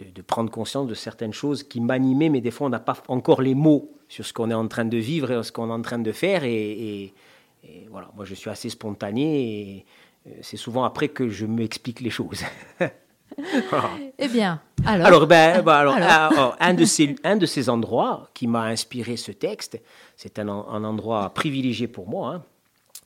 de, 0.00 0.22
prendre 0.22 0.50
conscience 0.50 0.86
de 0.86 0.94
certaines 0.94 1.34
choses 1.34 1.62
qui 1.62 1.82
m'animaient, 1.82 2.30
mais 2.30 2.40
des 2.40 2.50
fois 2.50 2.68
on 2.68 2.70
n'a 2.70 2.80
pas 2.80 2.96
encore 3.08 3.42
les 3.42 3.54
mots 3.54 3.92
sur 4.08 4.24
ce 4.24 4.32
qu'on 4.32 4.50
est 4.50 4.54
en 4.54 4.66
train 4.66 4.86
de 4.86 4.96
vivre 4.96 5.30
et 5.30 5.42
ce 5.42 5.52
qu'on 5.52 5.68
est 5.68 5.74
en 5.74 5.82
train 5.82 5.98
de 5.98 6.12
faire. 6.12 6.42
Et, 6.44 7.12
et 7.64 7.86
voilà, 7.90 8.08
moi 8.16 8.24
je 8.24 8.32
suis 8.32 8.48
assez 8.48 8.70
spontané 8.70 9.42
et 9.42 9.86
euh, 10.26 10.30
c'est 10.40 10.56
souvent 10.56 10.84
après 10.84 11.08
que 11.08 11.28
je 11.28 11.44
m'explique 11.44 12.00
les 12.00 12.08
choses. 12.08 12.44
Eh 14.18 14.28
bien, 14.28 14.60
alors. 14.84 15.06
Alors, 15.06 15.26
ben, 15.26 15.62
ben 15.62 15.72
alors, 15.72 15.96
ah, 16.00 16.56
un, 16.60 16.74
de 16.74 16.84
ces, 16.84 17.16
un 17.24 17.36
de 17.36 17.46
ces 17.46 17.68
endroits 17.68 18.28
qui 18.32 18.46
m'a 18.46 18.64
inspiré 18.64 19.16
ce 19.16 19.32
texte, 19.32 19.80
c'est 20.16 20.38
un, 20.38 20.48
un, 20.48 20.84
endroit 20.84 21.30
privilégié 21.34 21.88
pour 21.88 22.08
moi, 22.08 22.34
hein, 22.34 22.42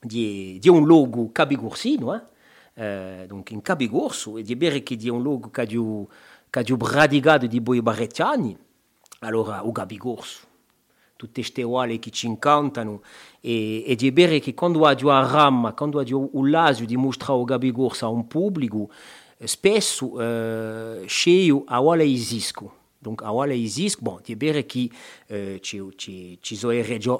di, 0.03 0.59
di 0.59 0.69
un 0.69 0.85
logo 0.85 1.29
cabigursino, 1.29 2.11
hein, 2.13 2.23
euh, 2.77 3.27
donc 3.27 3.51
in 3.51 3.61
cabigurso, 3.61 4.37
e 4.37 4.43
di 4.43 4.55
bere 4.55 4.83
che 4.83 4.95
di 4.95 5.09
un 5.09 5.23
logo 5.23 5.49
che 5.49 5.65
di, 5.65 5.79
che 6.49 6.63
di 6.63 6.75
bradigato 6.75 7.47
di 7.47 7.59
boi 7.59 7.81
barrettiani, 7.81 8.57
allora, 9.21 9.65
o 9.65 9.71
cabigurso 9.71 10.47
tutte 11.19 11.41
queste 11.41 11.63
uale 11.63 11.99
che 11.99 12.11
ci 12.11 12.27
incantano 12.27 13.01
e, 13.41 13.83
e 13.85 13.95
di 13.95 14.09
bere 14.13 14.39
che 14.39 14.53
quando 14.53 14.85
ha 14.85 14.91
a 14.91 15.29
ramma, 15.29 15.73
quando 15.73 15.99
ha 15.99 16.05
un 16.09 16.49
lasio 16.49 16.85
di 16.85 16.95
mostrare 16.95 17.43
Gabi 17.43 17.71
Gorsa 17.73 18.05
a 18.05 18.09
un 18.09 18.25
pubblico, 18.25 18.89
spesso 19.45 20.19
eh, 20.19 21.03
sceglio 21.05 21.63
a 21.65 21.79
uale 21.79 22.03
esisco. 22.03 22.75
Donc 22.97 23.23
a 23.23 23.31
uale 23.31 23.55
esisco, 23.55 24.01
bon, 24.01 24.19
di 24.23 24.35
bere 24.35 24.65
che 24.65 24.89
eh, 25.27 25.59
ci, 25.61 25.81
ci, 25.95 26.37
ci 26.41 26.55
sono 26.55 26.73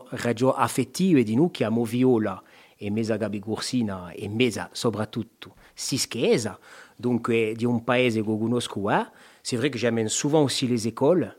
ragioni 0.09 0.53
affettive 0.57 1.23
di 1.23 1.35
noi 1.35 1.51
che 1.51 1.63
amo 1.63 1.85
viola 1.85 2.41
e 2.75 2.89
mesa 2.89 3.15
Gabi 3.15 3.39
Gorsina 3.39 4.11
e 4.11 4.27
mesa 4.27 4.69
soprattutto 4.73 5.55
sischesa, 5.73 6.59
donc 6.95 7.31
di 7.31 7.65
un 7.65 7.83
paese 7.83 8.21
che 8.21 8.25
conosco, 8.25 8.89
eh. 8.89 9.05
c'est 9.41 9.57
vrai 9.57 9.69
que 9.69 9.77
j'amène 9.77 10.09
souvent 10.09 10.43
aussi 10.43 10.67
les 10.67 10.87
écoles, 10.87 11.33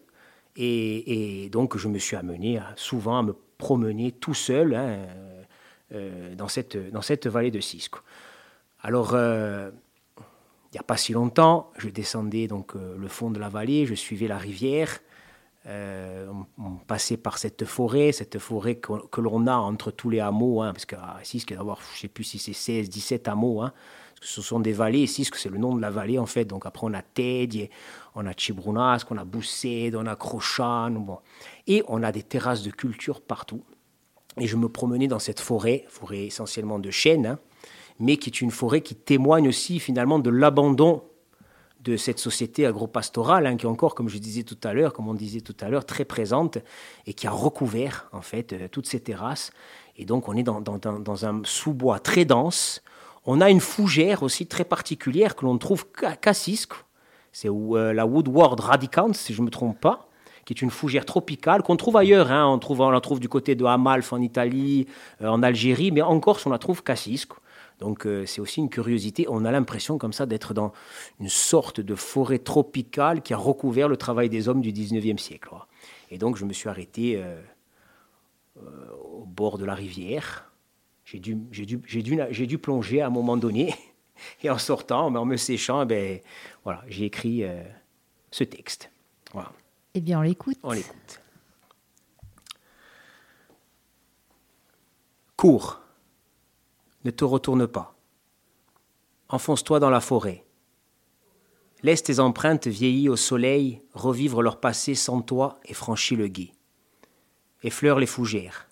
et, 0.56 1.48
donc, 1.50 1.76
je 1.76 1.88
me 1.88 1.98
suis 1.98 2.16
amené 2.16 2.60
souvent 2.76 3.18
à 3.18 3.22
me 3.22 3.34
promener 3.56 4.12
tout 4.12 4.34
seul 4.34 4.74
hein, 4.74 5.06
euh, 5.92 6.34
dans, 6.34 6.48
cette, 6.48 6.76
dans 6.90 7.02
cette 7.02 7.26
vallée 7.26 7.50
de 7.50 7.60
Cisco. 7.60 8.00
Alors, 8.82 9.14
euh, 9.14 9.70
il 10.72 10.76
n'y 10.76 10.80
a 10.80 10.84
pas 10.84 10.96
si 10.96 11.12
longtemps, 11.12 11.70
je 11.78 11.88
descendais 11.88 12.46
donc 12.46 12.76
euh, 12.76 12.96
le 12.96 13.08
fond 13.08 13.30
de 13.30 13.40
la 13.40 13.48
vallée, 13.48 13.86
je 13.86 13.94
suivais 13.94 14.28
la 14.28 14.38
rivière, 14.38 15.00
on, 15.66 16.76
passait 16.86 17.16
par 17.16 17.38
cette 17.38 17.64
forêt, 17.64 18.12
cette 18.12 18.38
forêt 18.38 18.76
que, 18.76 19.20
l'on 19.20 19.46
a 19.46 19.56
entre 19.56 19.90
tous 19.90 20.10
les 20.10 20.18
hameaux, 20.18 20.62
hein, 20.62 20.72
parce 20.72 20.86
qu'à 20.86 21.18
Cisco, 21.22 21.54
je 21.54 21.62
ne 21.62 21.74
sais 21.94 22.08
plus 22.08 22.24
si 22.24 22.38
c'est 22.38 22.54
16, 22.54 22.88
17 22.88 23.28
hameaux, 23.28 23.60
hein, 23.60 23.72
ce 24.20 24.42
sont 24.42 24.60
des 24.60 24.72
vallées, 24.72 25.06
Cisco, 25.06 25.36
c'est 25.38 25.48
le 25.48 25.58
nom 25.58 25.74
de 25.74 25.80
la 25.80 25.90
vallée 25.90 26.18
en 26.18 26.26
fait, 26.26 26.44
donc 26.44 26.66
après 26.66 26.86
on 26.86 26.94
a 26.94 27.02
Tedje, 27.02 27.68
on 28.14 28.26
a 28.26 28.32
Chibrunas, 28.36 29.04
on 29.10 29.16
a 29.16 29.24
Boussed, 29.24 29.94
on 29.94 30.06
a 30.06 30.16
Crochan, 30.16 30.90
bon. 30.90 31.18
et 31.66 31.82
on 31.88 32.02
a 32.02 32.12
des 32.12 32.22
terrasses 32.22 32.62
de 32.62 32.70
culture 32.70 33.20
partout. 33.20 33.62
Et 34.38 34.46
je 34.46 34.56
me 34.56 34.68
promenais 34.68 35.08
dans 35.08 35.18
cette 35.18 35.40
forêt, 35.40 35.84
forêt 35.88 36.26
essentiellement 36.26 36.78
de 36.78 36.90
chênes, 36.90 37.26
hein, 37.26 37.38
mais 38.00 38.16
qui 38.16 38.30
est 38.30 38.40
une 38.40 38.50
forêt 38.50 38.80
qui 38.80 38.94
témoigne 38.96 39.48
aussi 39.48 39.78
finalement 39.78 40.18
de 40.18 40.30
l'abandon 40.30 41.02
de 41.82 41.96
cette 41.96 42.18
société 42.18 42.66
agro-pastorale, 42.66 43.46
hein, 43.46 43.56
qui 43.56 43.64
est 43.64 43.68
encore, 43.68 43.94
comme 43.94 44.08
je 44.08 44.18
disais 44.18 44.42
tout 44.42 44.58
à 44.64 44.72
l'heure, 44.72 44.92
comme 44.92 45.08
on 45.08 45.14
disait 45.14 45.40
tout 45.40 45.56
à 45.60 45.68
l'heure, 45.68 45.86
très 45.86 46.04
présente 46.04 46.58
et 47.06 47.14
qui 47.14 47.26
a 47.26 47.30
recouvert 47.30 48.08
en 48.12 48.20
fait 48.20 48.52
euh, 48.52 48.68
toutes 48.68 48.86
ces 48.86 49.00
terrasses. 49.00 49.50
Et 49.96 50.04
donc 50.04 50.28
on 50.28 50.36
est 50.36 50.42
dans, 50.42 51.26
un 51.26 51.40
sous-bois 51.44 51.98
très 51.98 52.24
dense. 52.24 52.82
On 53.24 53.40
a 53.40 53.50
une 53.50 53.60
fougère 53.60 54.22
aussi 54.22 54.46
très 54.46 54.64
particulière 54.64 55.36
que 55.36 55.44
l'on 55.44 55.58
trouve 55.58 55.86
qu'à 55.92 56.34
Cisco, 56.34 56.76
c'est 57.32 57.48
euh, 57.48 57.92
la 57.92 58.06
Woodward 58.06 58.58
Radicant, 58.60 59.12
si 59.12 59.32
je 59.34 59.40
ne 59.40 59.46
me 59.46 59.50
trompe 59.50 59.80
pas, 59.80 60.08
qui 60.44 60.52
est 60.52 60.62
une 60.62 60.70
fougère 60.70 61.04
tropicale 61.04 61.62
qu'on 61.62 61.76
trouve 61.76 61.96
ailleurs. 61.96 62.30
Hein. 62.30 62.46
On, 62.46 62.58
trouve, 62.58 62.80
on 62.80 62.90
la 62.90 63.00
trouve 63.00 63.20
du 63.20 63.28
côté 63.28 63.54
de 63.54 63.64
Amalf 63.64 64.12
en 64.12 64.20
Italie, 64.20 64.86
euh, 65.22 65.28
en 65.28 65.42
Algérie, 65.42 65.92
mais 65.92 66.02
en 66.02 66.18
Corse, 66.20 66.44
on 66.46 66.50
la 66.50 66.58
trouve 66.58 66.82
qu'à 66.82 66.96
Donc 67.80 68.06
euh, 68.06 68.26
c'est 68.26 68.40
aussi 68.40 68.60
une 68.60 68.68
curiosité. 68.68 69.26
On 69.28 69.44
a 69.44 69.50
l'impression 69.50 69.98
comme 69.98 70.12
ça 70.12 70.26
d'être 70.26 70.54
dans 70.54 70.72
une 71.18 71.28
sorte 71.28 71.80
de 71.80 71.94
forêt 71.94 72.38
tropicale 72.38 73.22
qui 73.22 73.34
a 73.34 73.36
recouvert 73.36 73.88
le 73.88 73.96
travail 73.96 74.28
des 74.28 74.48
hommes 74.48 74.60
du 74.60 74.72
19e 74.72 75.18
siècle. 75.18 75.50
Et 76.10 76.18
donc 76.18 76.36
je 76.36 76.44
me 76.44 76.52
suis 76.52 76.68
arrêté 76.68 77.22
au 78.56 79.24
bord 79.24 79.58
de 79.58 79.64
la 79.64 79.74
rivière. 79.74 80.50
J'ai 81.10 81.18
dû, 81.18 81.34
dû, 81.34 81.66
dû, 81.66 82.46
dû, 82.46 82.58
plonger 82.58 83.00
à 83.00 83.08
un 83.08 83.10
moment 83.10 83.36
donné. 83.36 83.74
Et 84.44 84.50
en 84.50 84.58
sortant, 84.58 85.06
en 85.06 85.24
me 85.24 85.36
séchant, 85.36 85.84
ben, 85.84 86.20
voilà, 86.62 86.84
j'ai 86.86 87.06
écrit 87.06 87.42
euh, 87.42 87.64
ce 88.30 88.44
texte. 88.44 88.92
Voilà. 89.32 89.50
Eh 89.94 90.00
bien, 90.00 90.20
on 90.20 90.22
l'écoute. 90.22 90.56
On 90.62 90.70
l'écoute. 90.70 91.20
Cours. 95.36 95.79
Ne 97.04 97.10
te 97.10 97.24
retourne 97.24 97.66
pas. 97.66 97.96
Enfonce-toi 99.28 99.80
dans 99.80 99.90
la 99.90 100.00
forêt. 100.00 100.44
Laisse 101.82 102.02
tes 102.02 102.20
empreintes 102.20 102.66
vieillies 102.66 103.08
au 103.08 103.16
soleil 103.16 103.80
revivre 103.94 104.42
leur 104.42 104.60
passé 104.60 104.94
sans 104.94 105.22
toi 105.22 105.58
et 105.64 105.72
franchis 105.72 106.16
le 106.16 106.28
guet. 106.28 106.52
Effleure 107.62 107.98
les 107.98 108.06
fougères. 108.06 108.68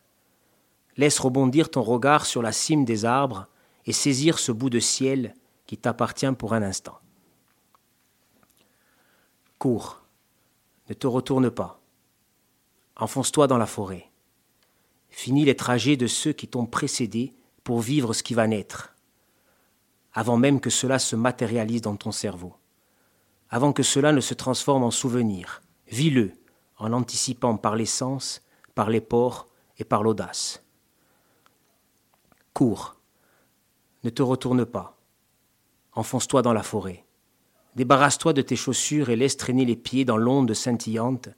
Laisse 0.97 1.19
rebondir 1.19 1.71
ton 1.71 1.83
regard 1.83 2.27
sur 2.27 2.43
la 2.43 2.53
cime 2.53 2.85
des 2.85 3.05
arbres 3.05 3.47
et 3.87 3.93
saisir 3.93 4.39
ce 4.39 4.53
bout 4.53 4.69
de 4.69 4.81
ciel 4.81 5.35
qui 5.67 5.79
t'appartient 5.79 6.31
pour 6.33 6.53
un 6.53 6.63
instant. 6.63 6.99
Cours, 9.59 10.03
ne 10.89 10.95
te 10.95 11.07
retourne 11.07 11.51
pas. 11.51 11.81
Enfonce-toi 12.97 13.47
dans 13.47 13.59
la 13.59 13.67
forêt. 13.67 14.11
Finis 15.09 15.45
les 15.45 15.57
trajets 15.57 15.97
de 15.97 16.07
ceux 16.07 16.33
qui 16.33 16.49
t'ont 16.49 16.67
précédé 16.67 17.33
pour 17.69 17.81
vivre 17.81 18.15
ce 18.15 18.23
qui 18.23 18.33
va 18.33 18.47
naître, 18.47 18.95
avant 20.15 20.39
même 20.39 20.59
que 20.59 20.71
cela 20.71 20.99
se 20.99 21.17
matérialise 21.17 21.83
dans 21.83 21.97
ton 21.97 22.13
cerveau, 22.13 22.55
avant 23.51 23.75
que 23.75 23.83
cela 23.83 24.11
ne 24.11 24.23
se 24.23 24.33
transforme 24.33 24.85
en 24.85 24.91
souvenir. 24.91 25.61
Vis-le 25.89 26.33
en 26.79 26.95
anticipant 26.95 27.59
par 27.59 27.77
les 27.77 27.85
sens, 27.85 28.41
par 28.75 28.89
les 28.89 29.03
pores 29.03 29.49
et 29.77 29.85
par 29.85 30.03
l'audace. 30.03 30.65
Cours, 32.55 32.97
ne 34.03 34.09
te 34.09 34.23
retourne 34.23 34.65
pas. 34.65 34.97
enfonce-toi 35.93 36.41
dans 36.41 36.55
la 36.55 36.63
forêt. 36.63 37.05
Débarrasse-toi 37.77 38.33
de 38.33 38.41
tes 38.41 38.57
chaussures 38.57 39.11
et 39.11 39.17
laisse 39.17 39.37
traîner 39.37 39.67
les 39.67 39.77
pieds 39.77 40.07
dans 40.07 40.17
l'onde 40.17 40.55
scintillante. 40.55 41.29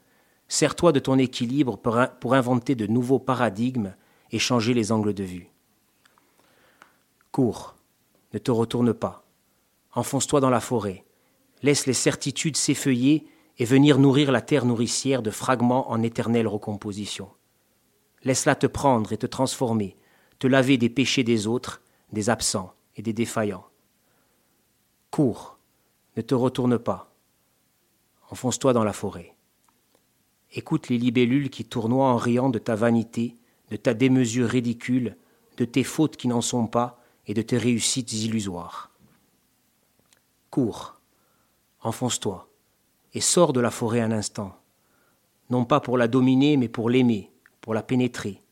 Sers-toi 0.46 0.92
de 0.92 1.00
ton 1.00 1.18
équilibre 1.18 1.76
pour, 1.76 2.34
inventer 2.34 2.76
de 2.76 2.86
nouveaux 2.86 3.18
paradigmes 3.18 3.96
et 4.30 4.38
changer 4.38 4.74
les 4.74 4.92
angles 4.92 5.12
de 5.12 5.24
vue. 5.24 5.50
Cours, 7.40 7.74
ne 8.34 8.38
te 8.38 8.50
retourne 8.50 8.92
pas. 8.92 9.24
Enfonce-toi 9.94 10.40
dans 10.40 10.50
la 10.50 10.60
forêt. 10.60 11.06
Laisse 11.62 11.86
les 11.86 11.94
certitudes 11.94 12.58
s'effeuiller 12.58 13.26
et 13.56 13.64
venir 13.64 13.98
nourrir 13.98 14.30
la 14.30 14.42
terre 14.42 14.66
nourricière 14.66 15.22
de 15.22 15.30
fragments 15.30 15.90
en 15.90 16.02
éternelle 16.02 16.46
recomposition. 16.46 17.30
Laisse-la 18.24 18.56
te 18.56 18.66
prendre 18.66 19.14
et 19.14 19.16
te 19.16 19.24
transformer, 19.24 19.96
te 20.38 20.48
laver 20.48 20.76
des 20.76 20.90
péchés 20.90 21.24
des 21.24 21.46
autres, 21.46 21.80
des 22.12 22.28
absents 22.28 22.74
et 22.96 23.00
des 23.00 23.14
défaillants. 23.14 23.64
Cours, 25.10 25.56
ne 26.18 26.20
te 26.20 26.34
retourne 26.34 26.78
pas. 26.78 27.10
Enfonce-toi 28.30 28.74
dans 28.74 28.84
la 28.84 28.92
forêt. 28.92 29.34
Écoute 30.52 30.90
les 30.90 30.98
libellules 30.98 31.48
qui 31.48 31.64
tournoient 31.64 32.12
en 32.12 32.18
riant 32.18 32.50
de 32.50 32.58
ta 32.58 32.74
vanité, 32.74 33.34
de 33.70 33.76
ta 33.76 33.94
démesure 33.94 34.46
ridicule, 34.46 35.16
de 35.56 35.64
tes 35.64 35.84
fautes 35.84 36.18
qui 36.18 36.28
n'en 36.28 36.42
sont 36.42 36.66
pas 36.66 36.99
et 37.30 37.34
de 37.34 37.42
tes 37.42 37.56
réussites 37.56 38.12
illusoires. 38.12 38.90
Cours, 40.50 41.00
enfonce-toi, 41.80 42.48
et 43.14 43.20
sors 43.20 43.52
de 43.52 43.60
la 43.60 43.70
forêt 43.70 44.00
un 44.00 44.10
instant, 44.10 44.56
non 45.48 45.64
pas 45.64 45.78
pour 45.78 45.96
la 45.96 46.08
dominer, 46.08 46.56
mais 46.56 46.68
pour 46.68 46.90
l'aimer, 46.90 47.30
pour 47.60 47.72
la 47.74 47.82
pénétrer, 47.82 48.42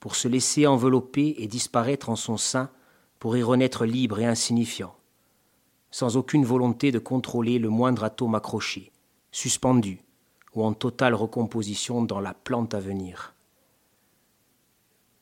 pour 0.00 0.16
se 0.16 0.28
laisser 0.28 0.66
envelopper 0.66 1.36
et 1.38 1.46
disparaître 1.46 2.10
en 2.10 2.16
son 2.16 2.36
sein, 2.36 2.70
pour 3.18 3.36
y 3.36 3.42
renaître 3.42 3.86
libre 3.86 4.20
et 4.20 4.26
insignifiant 4.26 4.94
sans 5.94 6.16
aucune 6.16 6.44
volonté 6.44 6.90
de 6.90 6.98
contrôler 6.98 7.60
le 7.60 7.68
moindre 7.68 8.02
atome 8.02 8.34
accroché, 8.34 8.90
suspendu 9.30 10.02
ou 10.52 10.64
en 10.64 10.72
totale 10.74 11.14
recomposition 11.14 12.02
dans 12.02 12.18
la 12.18 12.34
plante 12.34 12.74
à 12.74 12.80
venir. 12.80 13.32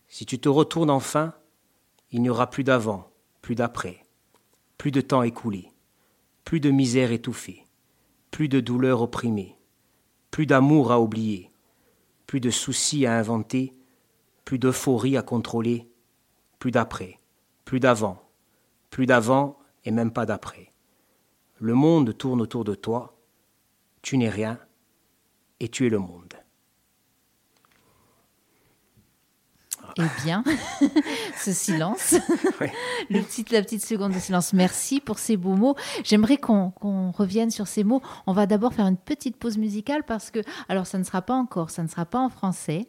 Si 0.08 0.24
tu 0.24 0.38
te 0.38 0.48
retournes 0.48 0.88
enfin, 0.88 1.34
il 2.12 2.22
n'y 2.22 2.30
aura 2.30 2.48
plus 2.48 2.62
d'avant, 2.62 3.10
plus 3.40 3.54
d'après, 3.54 4.06
plus 4.76 4.90
de 4.90 5.00
temps 5.00 5.22
écoulé, 5.22 5.70
plus 6.44 6.60
de 6.60 6.70
misère 6.70 7.10
étouffée, 7.10 7.66
plus 8.30 8.48
de 8.48 8.60
douleur 8.60 9.00
opprimée, 9.00 9.56
plus 10.30 10.46
d'amour 10.46 10.92
à 10.92 11.00
oublier, 11.00 11.50
plus 12.26 12.40
de 12.40 12.50
soucis 12.50 13.06
à 13.06 13.18
inventer, 13.18 13.74
plus 14.44 14.58
d'euphorie 14.58 15.16
à 15.16 15.22
contrôler, 15.22 15.90
plus 16.58 16.70
d'après, 16.70 17.18
plus 17.64 17.80
d'avant, 17.80 18.22
plus 18.90 19.06
d'avant 19.06 19.58
et 19.84 19.90
même 19.90 20.12
pas 20.12 20.26
d'après. 20.26 20.72
Le 21.58 21.74
monde 21.74 22.16
tourne 22.16 22.42
autour 22.42 22.64
de 22.64 22.74
toi, 22.74 23.16
tu 24.02 24.18
n'es 24.18 24.28
rien 24.28 24.58
et 25.60 25.68
tu 25.68 25.86
es 25.86 25.90
le 25.90 25.98
monde. 25.98 26.41
Eh 29.98 30.22
bien, 30.24 30.42
ce 31.38 31.52
silence, 31.52 32.14
le 33.10 33.20
petit, 33.20 33.44
la 33.50 33.62
petite 33.62 33.84
seconde 33.84 34.12
de 34.12 34.18
silence, 34.18 34.52
merci 34.52 35.00
pour 35.00 35.18
ces 35.18 35.36
beaux 35.36 35.54
mots. 35.54 35.76
J'aimerais 36.04 36.36
qu'on 36.36 36.72
revienne 37.12 37.50
sur 37.50 37.66
ces 37.66 37.84
mots. 37.84 38.00
On 38.26 38.32
va 38.32 38.46
d'abord 38.46 38.72
faire 38.72 38.86
une 38.86 38.96
petite 38.96 39.36
pause 39.36 39.58
musicale 39.58 40.02
parce 40.04 40.30
que, 40.30 40.40
alors 40.68 40.86
ça 40.86 40.98
ne 40.98 41.04
sera 41.04 41.22
pas 41.22 41.34
encore, 41.34 41.70
ça 41.70 41.82
ne 41.82 41.88
sera 41.88 42.06
pas 42.06 42.18
en 42.18 42.28
français. 42.28 42.86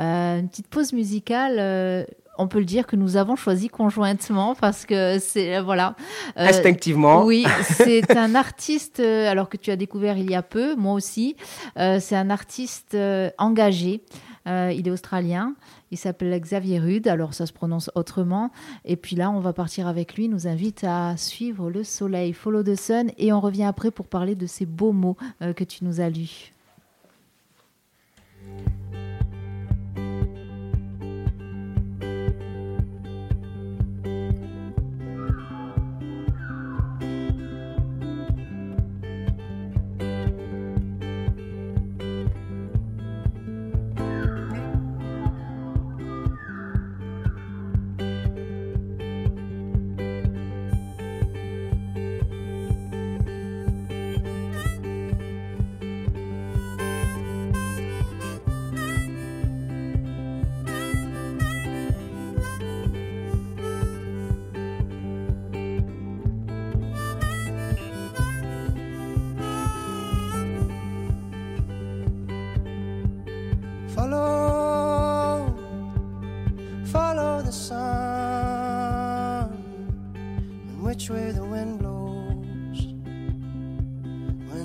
Euh, 0.00 0.40
une 0.40 0.48
petite 0.48 0.68
pause 0.68 0.92
musicale. 0.92 1.56
Euh, 1.58 2.04
on 2.40 2.48
peut 2.48 2.58
le 2.58 2.64
dire 2.64 2.86
que 2.86 2.96
nous 2.96 3.16
avons 3.16 3.36
choisi 3.36 3.68
conjointement 3.68 4.54
parce 4.54 4.86
que 4.86 5.18
c'est 5.18 5.56
euh, 5.56 5.62
voilà 5.62 5.94
euh, 6.38 6.46
instinctivement. 6.46 7.24
Oui, 7.24 7.46
c'est 7.62 8.16
un 8.16 8.34
artiste 8.34 9.00
euh, 9.00 9.30
alors 9.30 9.48
que 9.48 9.58
tu 9.58 9.70
as 9.70 9.76
découvert 9.76 10.16
il 10.16 10.30
y 10.30 10.34
a 10.34 10.42
peu, 10.42 10.74
moi 10.74 10.94
aussi. 10.94 11.36
c'est 11.76 12.16
un 12.16 12.30
artiste 12.30 12.96
engagé. 13.38 14.02
il 14.46 14.82
est 14.86 14.90
australien. 14.90 15.54
Il 15.90 15.98
s'appelle 15.98 16.38
Xavier 16.40 16.78
Rude. 16.78 17.08
Alors 17.08 17.34
ça 17.34 17.46
se 17.46 17.52
prononce 17.52 17.90
autrement. 17.94 18.50
Et 18.84 18.96
puis 18.96 19.16
là, 19.16 19.30
on 19.30 19.40
va 19.40 19.52
partir 19.52 19.86
avec 19.86 20.14
lui. 20.14 20.24
Il 20.24 20.30
nous 20.30 20.46
invite 20.46 20.84
à 20.84 21.16
suivre 21.16 21.70
le 21.70 21.84
soleil, 21.84 22.32
follow 22.32 22.62
the 22.62 22.76
sun, 22.76 23.10
et 23.18 23.32
on 23.32 23.40
revient 23.40 23.64
après 23.64 23.90
pour 23.90 24.06
parler 24.06 24.34
de 24.34 24.46
ces 24.46 24.66
beaux 24.66 24.92
mots 24.92 25.16
que 25.40 25.64
tu 25.64 25.84
nous 25.84 26.00
as 26.00 26.10
lus. 26.10 26.52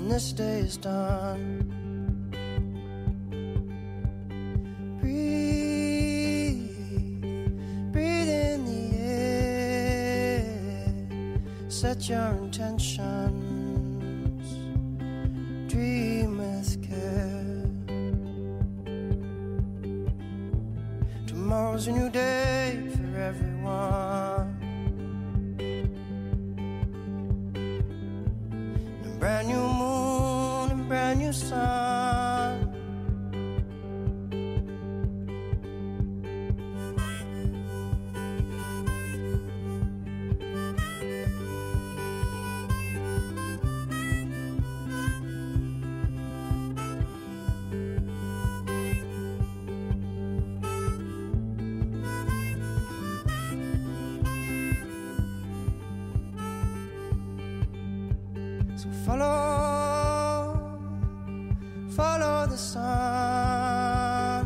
this 0.08 0.32
day 0.32 0.60
is 0.60 0.76
done. 0.76 1.62
Breathe, 5.00 6.70
breathe 7.92 8.28
in 8.28 8.64
the 8.64 8.96
air, 8.98 10.44
set 11.68 12.08
your 12.08 12.32
intentions, 12.42 13.00
dream 15.70 16.38
with 16.38 16.82
care. 16.86 17.64
Tomorrow's 21.26 21.86
a 21.88 21.92
new 21.92 22.10
day. 22.10 22.35
So 58.76 58.88
follow, 59.06 60.78
follow 61.88 62.46
the 62.46 62.58
sun, 62.58 64.44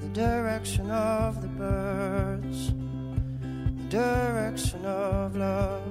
the 0.00 0.08
direction 0.08 0.90
of 0.90 1.40
the 1.40 1.46
birds, 1.46 2.72
the 2.72 3.88
direction 3.88 4.84
of 4.84 5.36
love. 5.36 5.83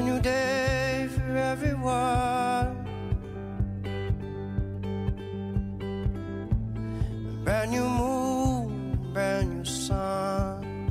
a 0.00 0.02
new 0.02 0.20
day 0.20 1.08
for 1.14 1.36
everyone. 1.36 2.86
A 7.28 7.44
brand 7.44 7.70
new 7.70 7.88
moon, 8.00 8.98
brand 9.12 9.58
new 9.58 9.64
sun. 9.64 10.90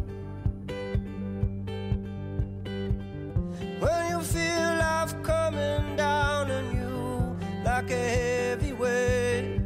When 3.79 4.01
you 4.11 4.21
feel 4.21 4.69
life 4.85 5.13
coming 5.23 5.95
down 5.95 6.51
on 6.51 6.65
you 6.79 7.37
like 7.65 7.89
a 7.91 8.05
heavy 8.17 8.73
weight. 8.73 9.59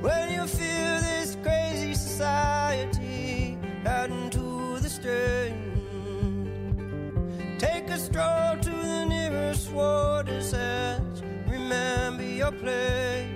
When 0.00 0.32
you 0.32 0.46
feel 0.46 0.94
this 1.08 1.36
crazy 1.42 1.94
society 1.94 3.58
adding 3.84 4.30
to 4.30 4.78
the 4.80 4.88
strain 4.88 5.67
stroll 8.08 8.56
to 8.62 8.70
the 8.70 9.04
nearest 9.04 9.70
water's 9.70 10.54
edge. 10.54 11.18
Remember 11.46 12.22
your 12.22 12.52
place. 12.52 13.28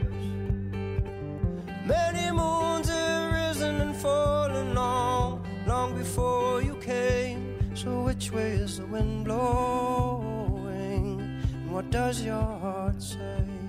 Many 1.85 2.31
moons 2.31 2.89
have 2.89 3.33
risen 3.33 3.75
and 3.85 3.95
fallen 3.95 4.75
long, 4.75 5.45
long 5.67 5.95
before 5.95 6.63
you 6.63 6.75
came. 6.77 7.41
So 7.75 7.91
which 8.09 8.33
way 8.33 8.53
is 8.53 8.79
the 8.79 8.87
wind 8.87 9.27
blowing? 9.27 11.21
And 11.55 11.71
what 11.71 11.91
does 11.91 12.23
your 12.23 12.49
heart 12.65 13.03
say? 13.03 13.62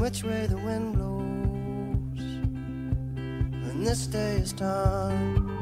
And 0.00 0.04
which 0.04 0.24
way 0.24 0.46
the 0.46 0.56
wind 0.56 0.94
blows 0.94 2.22
when 3.66 3.84
this 3.84 4.06
day 4.06 4.36
is 4.36 4.52
done. 4.52 5.59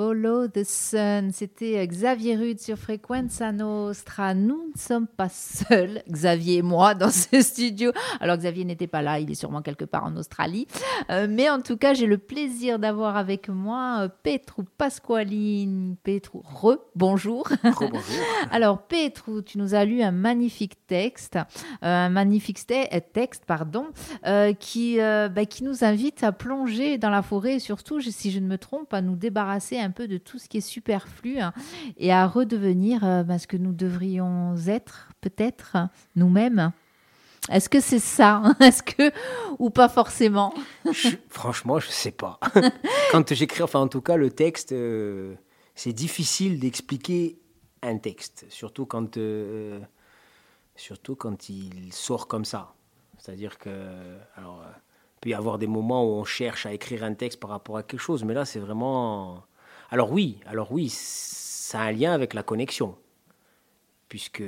Follow 0.00 0.48
the 0.48 0.64
Sun. 0.64 1.30
C'était 1.30 1.76
euh, 1.76 1.84
Xavier 1.84 2.34
Rude 2.34 2.58
sur 2.58 2.78
Frequenza 2.78 3.52
Nostra. 3.52 4.32
Nous 4.32 4.70
ne 4.74 4.80
sommes 4.80 5.06
pas 5.06 5.28
seuls, 5.28 6.02
Xavier 6.10 6.56
et 6.56 6.62
moi, 6.62 6.94
dans 6.94 7.10
ce 7.10 7.42
studio. 7.42 7.92
Alors, 8.18 8.38
Xavier 8.38 8.64
n'était 8.64 8.86
pas 8.86 9.02
là, 9.02 9.18
il 9.20 9.30
est 9.30 9.34
sûrement 9.34 9.60
quelque 9.60 9.84
part 9.84 10.04
en 10.04 10.16
Australie. 10.16 10.66
Euh, 11.10 11.26
mais 11.28 11.50
en 11.50 11.60
tout 11.60 11.76
cas, 11.76 11.92
j'ai 11.92 12.06
le 12.06 12.16
plaisir 12.16 12.78
d'avoir 12.78 13.18
avec 13.18 13.50
moi 13.50 13.98
euh, 14.00 14.08
Petrou 14.22 14.64
Pasqualine. 14.78 15.96
Petrou, 16.02 16.40
re, 16.46 16.78
bonjour. 16.96 17.46
bonjour. 17.62 17.90
Alors, 18.52 18.80
Petrou, 18.80 19.42
tu 19.42 19.58
nous 19.58 19.74
as 19.74 19.84
lu 19.84 20.00
un 20.00 20.12
magnifique 20.12 20.86
texte, 20.86 21.38
un 21.82 22.08
magnifique 22.08 22.66
texte, 23.12 23.44
pardon, 23.46 23.88
qui, 24.60 24.96
bah, 24.96 25.44
qui 25.44 25.62
nous 25.62 25.84
invite 25.84 26.24
à 26.24 26.32
plonger 26.32 26.96
dans 26.96 27.10
la 27.10 27.20
forêt 27.20 27.56
et 27.56 27.58
surtout, 27.58 28.00
si 28.00 28.30
je 28.30 28.38
ne 28.38 28.46
me 28.46 28.56
trompe, 28.56 28.94
à 28.94 29.02
nous 29.02 29.16
débarrasser 29.16 29.78
un 29.78 29.89
peu 29.90 30.08
de 30.08 30.18
tout 30.18 30.38
ce 30.38 30.48
qui 30.48 30.58
est 30.58 30.60
superflu 30.60 31.38
hein, 31.38 31.52
et 31.96 32.12
à 32.12 32.26
redevenir 32.26 33.04
euh, 33.04 33.22
bah, 33.22 33.38
ce 33.38 33.46
que 33.46 33.56
nous 33.56 33.72
devrions 33.72 34.56
être, 34.66 35.08
peut-être 35.20 35.76
nous-mêmes. 36.16 36.72
Est-ce 37.50 37.68
que 37.68 37.80
c'est 37.80 37.98
ça 38.00 38.42
Est-ce 38.60 38.82
que 38.82 39.12
ou 39.58 39.70
pas 39.70 39.88
forcément? 39.88 40.54
Franchement, 41.28 41.78
je 41.80 41.88
sais 41.88 42.10
pas. 42.10 42.38
Quand 43.12 43.32
j'écris, 43.32 43.62
enfin 43.62 43.80
en 43.80 43.88
tout 43.88 44.02
cas, 44.02 44.16
le 44.16 44.30
texte, 44.30 44.72
euh, 44.72 45.34
c'est 45.74 45.92
difficile 45.92 46.60
d'expliquer 46.60 47.38
un 47.82 47.96
texte, 47.96 48.44
surtout 48.50 48.84
quand, 48.84 49.16
euh, 49.16 49.80
surtout 50.76 51.16
quand 51.16 51.48
il 51.48 51.92
sort 51.92 52.28
comme 52.28 52.44
ça. 52.44 52.74
C'est-à-dire 53.18 53.58
que, 53.58 53.70
alors, 54.36 54.62
il 54.66 55.20
peut 55.20 55.30
y 55.30 55.34
avoir 55.34 55.58
des 55.58 55.66
moments 55.66 56.04
où 56.04 56.12
on 56.12 56.24
cherche 56.24 56.66
à 56.66 56.74
écrire 56.74 57.04
un 57.04 57.14
texte 57.14 57.40
par 57.40 57.50
rapport 57.50 57.78
à 57.78 57.82
quelque 57.82 58.00
chose, 58.00 58.24
mais 58.24 58.34
là, 58.34 58.44
c'est 58.44 58.60
vraiment 58.60 59.42
alors 59.90 60.12
oui, 60.12 60.38
alors 60.46 60.72
oui, 60.72 60.88
ça 60.90 61.80
a 61.80 61.82
un 61.84 61.92
lien 61.92 62.12
avec 62.12 62.32
la 62.34 62.42
connexion, 62.42 62.96
puisque 64.08 64.42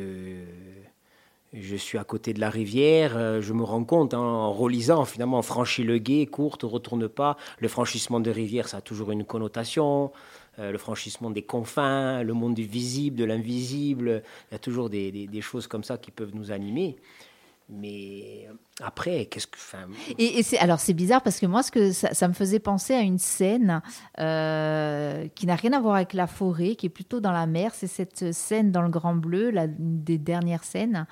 je 1.53 1.77
suis 1.77 1.99
à 1.99 2.05
côté 2.05 2.33
de 2.33 2.41
la 2.41 2.49
rivière, 2.49 3.17
euh, 3.17 3.43
je 3.43 3.53
me 3.53 3.63
rends 3.63 3.85
compte 3.85 4.15
hein, 4.15 4.19
en 4.19 4.53
relisant, 4.53 5.05
finalement, 5.05 5.39
on 5.39 5.43
franchit 5.43 5.85
le 5.85 5.99
gué, 5.99 6.27
courte, 6.27 6.63
retourne 6.63 7.09
pas. 7.09 7.37
Le 7.59 7.69
franchissement 7.69 8.21
de 8.21 8.31
rivière, 8.31 8.69
ça 8.69 8.79
a 8.79 8.81
toujours 8.81 9.13
une 9.13 9.25
connotation. 9.25 10.13
Euh, 10.59 10.71
le 10.73 10.79
franchissement 10.79 11.31
des 11.31 11.43
confins, 11.43 12.23
le 12.23 12.33
monde 12.33 12.55
du 12.55 12.65
visible, 12.65 13.17
de 13.17 13.25
l'invisible, 13.25 14.23
il 14.51 14.53
y 14.53 14.57
a 14.57 14.59
toujours 14.59 14.89
des, 14.89 15.29
choses 15.41 15.67
comme 15.67 15.85
ça 15.85 15.99
qui 15.99 16.11
peuvent 16.11 16.35
nous 16.35 16.53
animer. 16.53 16.97
Mais 17.69 18.49
après, 18.83 19.27
qu'est-ce 19.27 19.47
que. 19.47 19.57
Enfin... 19.57 19.89
Et, 20.19 20.43
alors, 20.59 20.81
c'est 20.81 20.93
bizarre 20.93 21.23
parce 21.23 21.41
que 21.41 21.47
moi, 21.47 21.63
que 21.63 21.93
ça, 21.93 22.29
me 22.29 22.33
faisait 22.33 22.59
penser 22.59 22.95
à 22.95 23.01
une 23.01 23.19
scène 23.19 23.83
euh, 24.19 25.29
qui 25.35 25.47
n'a 25.47 25.55
rien 25.55 25.73
à 25.73 25.81
voir 25.81 25.97
avec 25.97 26.13
la 26.13 26.27
forêt, 26.27 26.75
qui 26.75 26.87
est 26.87 26.91
plutôt 26.91 27.21
dans 27.21 27.33
la 27.33 27.47
mer. 27.47 27.75
C'est 27.75 27.87
cette 27.87 28.33
scène 28.33 28.73
dans 28.73 28.83
le 28.83 28.91
Grand 28.91 29.15
Bleu, 29.15 29.51
la, 29.51 29.67
des 29.69 30.19
dernières 30.19 30.65
scènes, 30.65 31.07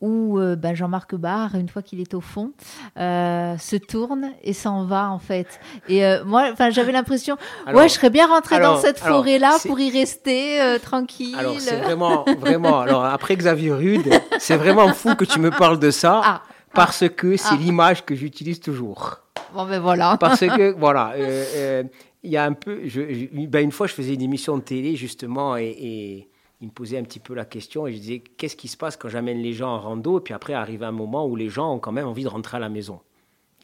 où 0.00 0.38
euh, 0.38 0.56
ben, 0.56 0.74
Jean-Marc 0.74 1.14
Barr, 1.14 1.54
une 1.54 1.68
fois 1.68 1.82
qu'il 1.82 2.00
est 2.00 2.14
au 2.14 2.20
fond, 2.20 2.52
euh, 2.98 3.56
se 3.58 3.76
tourne 3.76 4.30
et 4.42 4.52
s'en 4.52 4.84
va 4.84 5.10
en 5.10 5.18
fait. 5.18 5.60
Et 5.88 6.04
euh, 6.04 6.24
moi, 6.24 6.48
enfin, 6.52 6.70
j'avais 6.70 6.92
l'impression, 6.92 7.36
ouais, 7.72 7.88
je 7.88 7.94
serais 7.94 8.10
bien 8.10 8.26
rentré 8.26 8.60
dans 8.60 8.78
cette 8.78 8.98
forêt-là 8.98 9.58
pour 9.66 9.78
y 9.78 9.90
rester 9.90 10.58
tranquille. 10.82 11.36
Alors 11.38 11.60
c'est 11.60 11.76
vraiment, 11.76 12.24
vraiment. 12.38 12.80
Alors 12.80 13.04
après 13.04 13.36
Xavier 13.36 13.72
Rude, 13.72 14.10
c'est 14.38 14.56
vraiment 14.56 14.92
fou 14.94 15.14
que 15.14 15.24
tu 15.24 15.38
me 15.38 15.50
parles 15.50 15.78
de 15.78 15.90
ça 15.90 16.20
ah. 16.24 16.42
parce 16.72 17.08
que 17.08 17.36
c'est 17.36 17.54
ah. 17.54 17.58
l'image 17.58 18.04
que 18.04 18.14
j'utilise 18.14 18.60
toujours. 18.60 19.18
Bon 19.54 19.66
ben 19.66 19.80
voilà. 19.80 20.16
Parce 20.18 20.40
que 20.40 20.72
voilà. 20.78 21.14
il 22.22 22.30
y 22.30 22.36
a 22.36 22.44
un 22.44 22.52
peu, 22.54 22.80
je, 22.86 23.00
ben, 23.46 23.62
une 23.62 23.72
fois, 23.72 23.86
je 23.86 23.92
faisais 23.92 24.14
une 24.14 24.22
émission 24.22 24.56
de 24.56 24.62
télé 24.62 24.96
justement 24.96 25.56
et 25.58 26.28
il 26.60 26.66
me 26.66 26.72
posait 26.72 26.98
un 26.98 27.02
petit 27.02 27.20
peu 27.20 27.34
la 27.34 27.44
question 27.44 27.86
et 27.86 27.92
je 27.92 27.98
disais 27.98 28.18
qu'est-ce 28.18 28.56
qui 28.56 28.68
se 28.68 28.76
passe 28.76 28.96
quand 28.96 29.08
j'amène 29.08 29.38
les 29.38 29.52
gens 29.52 29.70
en 29.70 29.80
rando 29.80 30.18
et 30.18 30.22
puis 30.22 30.34
après 30.34 30.52
arrive 30.52 30.82
un 30.82 30.92
moment 30.92 31.26
où 31.26 31.34
les 31.34 31.48
gens 31.48 31.74
ont 31.74 31.78
quand 31.78 31.92
même 31.92 32.06
envie 32.06 32.24
de 32.24 32.28
rentrer 32.28 32.58
à 32.58 32.60
la 32.60 32.68
maison. 32.68 33.00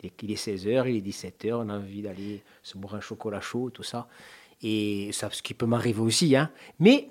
Il 0.03 0.31
est 0.31 0.35
16h, 0.35 0.89
il 0.89 0.97
est 0.97 1.11
17h, 1.11 1.55
on 1.55 1.69
a 1.69 1.77
envie 1.77 2.03
d'aller 2.03 2.43
se 2.63 2.79
boire 2.79 2.95
un 2.95 3.01
chocolat 3.01 3.41
chaud, 3.41 3.71
tout 3.71 3.83
ça. 3.83 4.09
Et 4.63 5.11
ça, 5.13 5.29
ce 5.31 5.43
qui 5.43 5.55
peut 5.55 5.67
m'arriver 5.67 6.01
aussi. 6.01 6.37
Hein. 6.37 6.51
Mais 6.79 7.11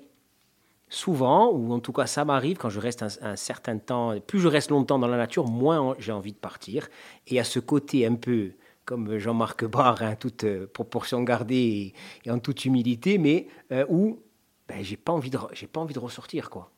souvent, 0.88 1.50
ou 1.50 1.72
en 1.72 1.80
tout 1.80 1.92
cas 1.92 2.06
ça 2.06 2.24
m'arrive 2.24 2.56
quand 2.56 2.70
je 2.70 2.80
reste 2.80 3.04
un, 3.20 3.36
certain 3.36 3.78
temps, 3.78 4.18
plus 4.20 4.40
je 4.40 4.48
reste 4.48 4.70
longtemps 4.70 4.98
dans 4.98 5.08
la 5.08 5.16
nature, 5.16 5.46
moins 5.46 5.94
j'ai 5.98 6.12
envie 6.12 6.32
de 6.32 6.38
partir. 6.38 6.88
Et 7.26 7.38
à 7.38 7.44
ce 7.44 7.60
côté 7.60 8.06
un 8.06 8.14
peu 8.14 8.52
comme 8.84 9.18
Jean-Marc 9.18 9.64
Barre, 9.64 10.00
hein, 10.02 10.14
toute 10.14 10.44
euh, 10.44 10.68
proportion 10.72 11.22
gardée 11.24 11.92
et, 12.24 12.30
en 12.30 12.38
toute 12.38 12.64
humilité, 12.64 13.18
mais 13.18 13.48
euh, 13.72 13.84
où 13.88 14.20
ben, 14.68 14.82
j'ai 14.82 14.96
pas 14.96 15.12
envie 15.12 15.30
de 15.30 15.38
j'ai 15.52 15.66
pas 15.66 15.80
envie 15.80 15.94
de 15.94 15.98
ressortir 15.98 16.50
quoi. 16.50 16.70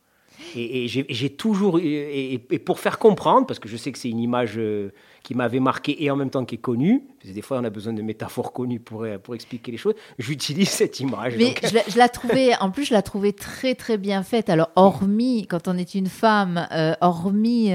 Et, 0.55 0.87
j'ai 0.87 1.31
toujours 1.31 1.81
et, 1.83 2.39
pour 2.65 2.79
faire 2.79 2.99
comprendre 2.99 3.47
parce 3.47 3.59
que 3.59 3.69
je 3.69 3.77
sais 3.77 3.91
que 3.91 3.99
c'est 3.99 4.09
une 4.09 4.21
image 4.21 4.55
euh, 4.57 4.93
qui 5.25 5.35
m'avait 5.35 5.59
marqué 5.59 6.03
et 6.03 6.11
en 6.11 6.17
même 6.17 6.31
temps 6.31 6.45
qui 6.45 6.55
est 6.55 6.59
connue. 6.59 7.03
Parce 7.19 7.31
que 7.31 7.35
des 7.35 7.43
fois 7.43 7.59
on 7.59 7.65
a 7.65 7.71
besoin 7.71 7.93
de 7.93 8.03
métaphores 8.03 8.53
connues 8.53 8.79
pour 8.79 9.03
euh, 9.03 9.19
pour 9.19 9.35
expliquer 9.35 9.73
les 9.73 9.79
choses. 9.79 9.95
J'utilise 10.19 10.69
cette 10.69 11.01
image. 11.01 11.35
Mais 11.37 11.55
je, 11.65 11.99
la, 11.99 12.09
trouvais 12.09 12.57
en 12.61 12.71
plus 12.71 12.85
je 12.85 12.95
la 12.95 13.03
trouvais 13.03 13.33
très 13.33 13.75
très 13.75 13.99
bien 13.99 14.23
faite. 14.23 14.49
Alors 14.49 14.71
hormis 14.77 15.47
quand 15.49 15.67
on 15.67 15.77
est 15.77 15.95
une 15.95 16.07
femme, 16.07 16.69
euh, 16.73 16.95
hormis 17.01 17.73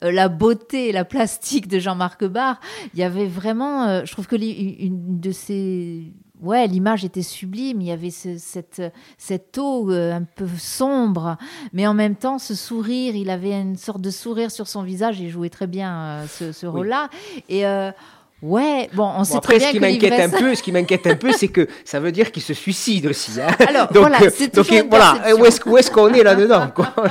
la 0.00 0.28
beauté, 0.28 0.92
la 0.92 1.04
plastique 1.04 1.66
de 1.66 1.80
Jean-Marc 1.80 2.24
Barr, 2.24 2.60
il 2.94 3.00
y 3.00 3.02
avait 3.02 3.26
vraiment 3.26 4.04
je 4.04 4.12
trouve 4.12 4.28
que 4.28 4.36
une 4.36 5.20
de 5.20 5.32
ces 5.32 6.12
ouais, 6.44 6.66
l'image 6.66 7.04
était 7.04 7.22
sublime. 7.22 7.80
Il 7.80 7.86
y 7.86 7.90
avait 7.90 8.10
cette, 8.10 8.82
cette 9.18 9.58
eau 9.58 9.90
euh, 9.90 10.12
un 10.12 10.22
peu 10.22 10.46
sombre, 10.58 11.36
mais 11.72 11.86
en 11.86 11.94
même 11.94 12.14
temps, 12.14 12.38
ce 12.38 12.54
sourire, 12.54 13.16
il 13.16 13.30
avait 13.30 13.60
une 13.60 13.76
sorte 13.76 14.00
de 14.00 14.10
sourire 14.10 14.50
sur 14.50 14.68
son 14.68 14.82
visage. 14.82 15.20
Il 15.20 15.30
jouait 15.30 15.50
très 15.50 15.66
bien 15.66 16.22
euh, 16.22 16.26
ce, 16.26 16.66
rôle-là. 16.66 17.08
Et 17.48 17.66
euh, 17.66 17.90
Ouais, 18.44 18.90
bon, 18.92 19.10
on 19.16 19.24
sait 19.24 19.40
très 19.40 19.56
bien 19.56 19.68
ce 19.68 19.72
qui 19.72 19.80
m'inquiète 19.80 20.20
un 20.20 20.28
peu, 20.28 20.54
ce 20.54 20.62
qui 20.62 20.70
m'inquiète 20.70 21.06
un 21.06 21.16
peu, 21.16 21.32
c'est 21.32 21.48
que 21.48 21.66
ça 21.82 21.98
veut 21.98 22.12
dire 22.12 22.30
qu'il 22.30 22.42
se 22.42 22.52
suicide 22.52 23.06
aussi. 23.06 23.40
Hein. 23.40 23.46
Alors 23.66 23.86
donc, 23.86 24.06
voilà, 24.06 24.18
c'est 24.28 24.54
donc 24.54 24.66
voilà, 24.90 25.34
où 25.34 25.46
est-ce 25.78 25.90
qu'on 25.90 26.12
est, 26.12 26.22
là-dedans 26.22 26.66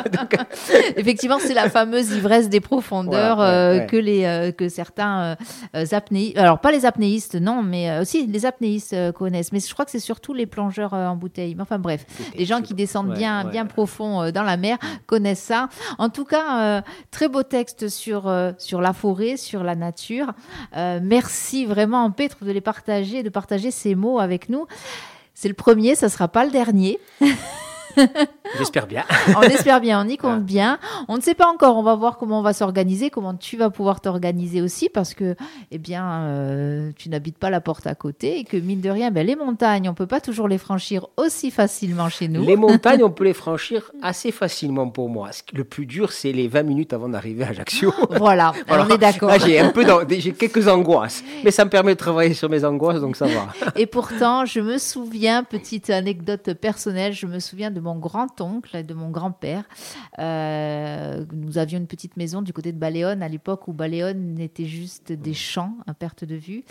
Effectivement, 0.95 1.39
c'est 1.39 1.55
la 1.55 1.71
fameuse 1.71 2.11
ivresse 2.11 2.49
des 2.49 2.59
profondeurs 2.59 3.41
euh, 3.41 3.79
que 3.79 3.97
les 3.97 4.25
euh, 4.25 4.51
que 4.51 4.69
certains 4.69 5.35
euh, 5.75 5.85
apnéistes, 5.91 6.37
alors 6.37 6.59
pas 6.59 6.71
les 6.71 6.85
apnéistes, 6.85 7.33
non, 7.33 7.63
mais 7.63 7.99
aussi 7.99 8.27
les 8.27 8.45
apnéistes 8.45 8.95
connaissent. 9.13 9.51
Mais 9.51 9.59
je 9.59 9.73
crois 9.73 9.85
que 9.85 9.91
c'est 9.91 9.97
surtout 9.97 10.35
les 10.35 10.45
plongeurs 10.45 10.93
en 10.93 11.15
bouteille. 11.15 11.57
Enfin 11.59 11.79
bref, 11.79 12.05
les 12.37 12.45
gens 12.45 12.61
qui 12.61 12.75
descendent 12.75 13.13
bien 13.15 13.45
bien 13.45 13.65
profond 13.65 14.29
dans 14.29 14.43
la 14.43 14.57
mer 14.57 14.77
connaissent 15.07 15.41
ça. 15.41 15.67
En 15.97 16.09
tout 16.09 16.25
cas, 16.25 16.83
très 17.09 17.27
beau 17.27 17.41
texte 17.41 17.89
sur 17.89 18.31
sur 18.59 18.81
la 18.81 18.93
forêt, 18.93 19.35
sur 19.35 19.63
la 19.63 19.73
nature. 19.73 20.27
merci 20.75 21.22
merci 21.23 21.65
vraiment, 21.65 22.11
Petre, 22.11 22.43
de 22.43 22.51
les 22.51 22.59
partager, 22.59 23.23
de 23.23 23.29
partager 23.29 23.71
ces 23.71 23.95
mots 23.95 24.19
avec 24.19 24.49
nous. 24.49 24.67
C'est 25.33 25.47
le 25.47 25.53
premier, 25.53 25.95
ça 25.95 26.07
ne 26.07 26.11
sera 26.11 26.27
pas 26.27 26.43
le 26.43 26.51
dernier. 26.51 26.99
J'espère 28.57 28.87
bien. 28.87 29.03
on 29.35 29.41
espère 29.41 29.81
bien, 29.81 30.03
on 30.05 30.07
y 30.07 30.17
compte 30.17 30.43
bien. 30.43 30.79
On 31.07 31.17
ne 31.17 31.21
sait 31.21 31.33
pas 31.33 31.47
encore, 31.47 31.77
on 31.77 31.83
va 31.83 31.95
voir 31.95 32.17
comment 32.17 32.39
on 32.39 32.43
va 32.43 32.53
s'organiser, 32.53 33.09
comment 33.09 33.35
tu 33.35 33.57
vas 33.57 33.69
pouvoir 33.69 34.01
t'organiser 34.01 34.61
aussi, 34.61 34.89
parce 34.89 35.13
que, 35.13 35.35
eh 35.71 35.77
bien, 35.77 36.23
euh, 36.23 36.91
tu 36.95 37.09
n'habites 37.09 37.37
pas 37.37 37.49
la 37.49 37.61
porte 37.61 37.87
à 37.87 37.95
côté 37.95 38.39
et 38.39 38.43
que, 38.43 38.57
mine 38.57 38.81
de 38.81 38.89
rien, 38.89 39.11
ben, 39.11 39.25
les 39.25 39.35
montagnes, 39.35 39.89
on 39.89 39.93
peut 39.93 40.07
pas 40.07 40.21
toujours 40.21 40.47
les 40.47 40.57
franchir 40.57 41.07
aussi 41.17 41.51
facilement 41.51 42.09
chez 42.09 42.27
nous. 42.27 42.45
Les 42.45 42.55
montagnes, 42.55 43.03
on 43.03 43.11
peut 43.11 43.23
les 43.23 43.33
franchir 43.33 43.91
assez 44.01 44.31
facilement 44.31 44.89
pour 44.89 45.09
moi. 45.09 45.29
Le 45.53 45.63
plus 45.63 45.85
dur, 45.85 46.11
c'est 46.11 46.31
les 46.31 46.47
20 46.47 46.63
minutes 46.63 46.93
avant 46.93 47.09
d'arriver 47.09 47.43
à 47.43 47.49
Ajaccio. 47.49 47.93
Voilà, 48.23 48.53
on 48.69 48.87
est 48.89 48.97
d'accord. 48.97 49.31
j'ai 49.39 49.59
un 49.59 49.69
peu, 49.69 49.85
j'ai 50.09 50.31
quelques 50.31 50.67
angoisses, 50.67 51.23
mais 51.43 51.51
ça 51.51 51.65
me 51.65 51.69
permet 51.69 51.93
de 51.93 51.97
travailler 51.97 52.33
sur 52.33 52.49
mes 52.49 52.63
angoisses, 52.63 53.01
donc 53.01 53.15
ça 53.15 53.25
va. 53.25 53.47
Et 53.75 53.85
pourtant, 53.85 54.45
je 54.45 54.59
me 54.59 54.77
souviens, 54.77 55.43
petite 55.43 55.89
anecdote 55.89 56.53
personnelle, 56.53 57.13
je 57.13 57.25
me 57.25 57.39
souviens 57.39 57.71
de 57.71 57.79
mon 57.83 57.97
grand-oncle 57.97 58.75
et 58.75 58.83
de 58.83 58.93
mon 58.93 59.11
grand-père. 59.11 59.65
Euh, 60.17 61.23
nous 61.33 61.57
avions 61.57 61.77
une 61.77 61.87
petite 61.87 62.17
maison 62.17 62.41
du 62.41 62.53
côté 62.53 62.71
de 62.71 62.77
Baléone 62.79 63.21
à 63.21 63.27
l'époque 63.27 63.67
où 63.67 63.73
Baléone 63.73 64.39
était 64.39 64.65
juste 64.65 65.11
des 65.11 65.33
champs 65.33 65.75
à 65.85 65.93
perte 65.93 66.23
de 66.23 66.35
vue. 66.35 66.63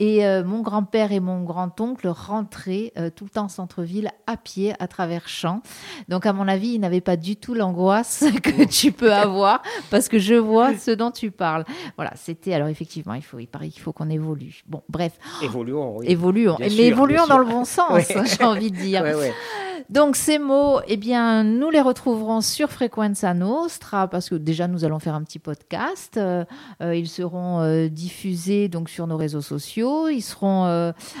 Et 0.00 0.26
euh, 0.26 0.42
mon 0.42 0.62
grand-père 0.62 1.12
et 1.12 1.20
mon 1.20 1.44
grand-oncle 1.44 2.08
rentraient 2.08 2.92
euh, 2.98 3.10
tout 3.14 3.24
le 3.24 3.30
temps 3.30 3.44
en 3.44 3.48
centre-ville 3.48 4.10
à 4.26 4.36
pied 4.36 4.72
à 4.78 4.88
travers 4.88 5.28
champs. 5.28 5.62
Donc, 6.08 6.26
à 6.26 6.32
mon 6.32 6.48
avis, 6.48 6.70
ils 6.70 6.80
n'avaient 6.80 7.00
pas 7.00 7.16
du 7.16 7.36
tout 7.36 7.54
l'angoisse 7.54 8.24
que 8.42 8.64
tu 8.64 8.90
peux 8.90 9.12
avoir 9.12 9.62
parce 9.90 10.08
que 10.08 10.18
je 10.18 10.34
vois 10.34 10.74
ce 10.78 10.90
dont 10.90 11.10
tu 11.10 11.30
parles. 11.30 11.64
Voilà, 11.96 12.12
c'était 12.16 12.54
alors 12.54 12.68
effectivement, 12.68 13.14
il 13.14 13.22
faut, 13.22 13.38
il 13.38 13.46
paraît 13.46 13.68
qu'il 13.68 13.82
faut 13.82 13.92
qu'on 13.92 14.08
évolue. 14.08 14.62
Bon, 14.66 14.82
bref. 14.88 15.12
Évoluons, 15.42 15.98
oui. 15.98 16.06
Évoluons, 16.08 16.56
mais 16.58 16.74
évoluons 16.74 17.26
dans 17.26 17.38
le 17.38 17.44
bon 17.44 17.64
sens, 17.64 18.02
j'ai 18.38 18.44
envie 18.44 18.70
de 18.70 18.76
dire. 18.76 19.04
Donc 19.90 20.16
mots, 20.38 20.80
eh 20.86 20.96
bien, 20.96 21.44
nous 21.44 21.70
les 21.70 21.80
retrouverons 21.80 22.40
sur 22.40 22.70
Frequenza 22.70 23.34
Nostra 23.34 24.08
parce 24.08 24.28
que 24.28 24.34
déjà 24.34 24.68
nous 24.68 24.84
allons 24.84 24.98
faire 24.98 25.14
un 25.14 25.22
petit 25.22 25.38
podcast. 25.38 26.16
Euh, 26.16 26.44
euh, 26.80 26.94
ils 26.94 27.08
seront 27.08 27.60
euh, 27.60 27.88
diffusés 27.88 28.68
donc 28.68 28.88
sur 28.88 29.06
nos 29.06 29.16
réseaux 29.16 29.40
sociaux. 29.40 30.08
Ils 30.08 30.22
seront 30.22 30.64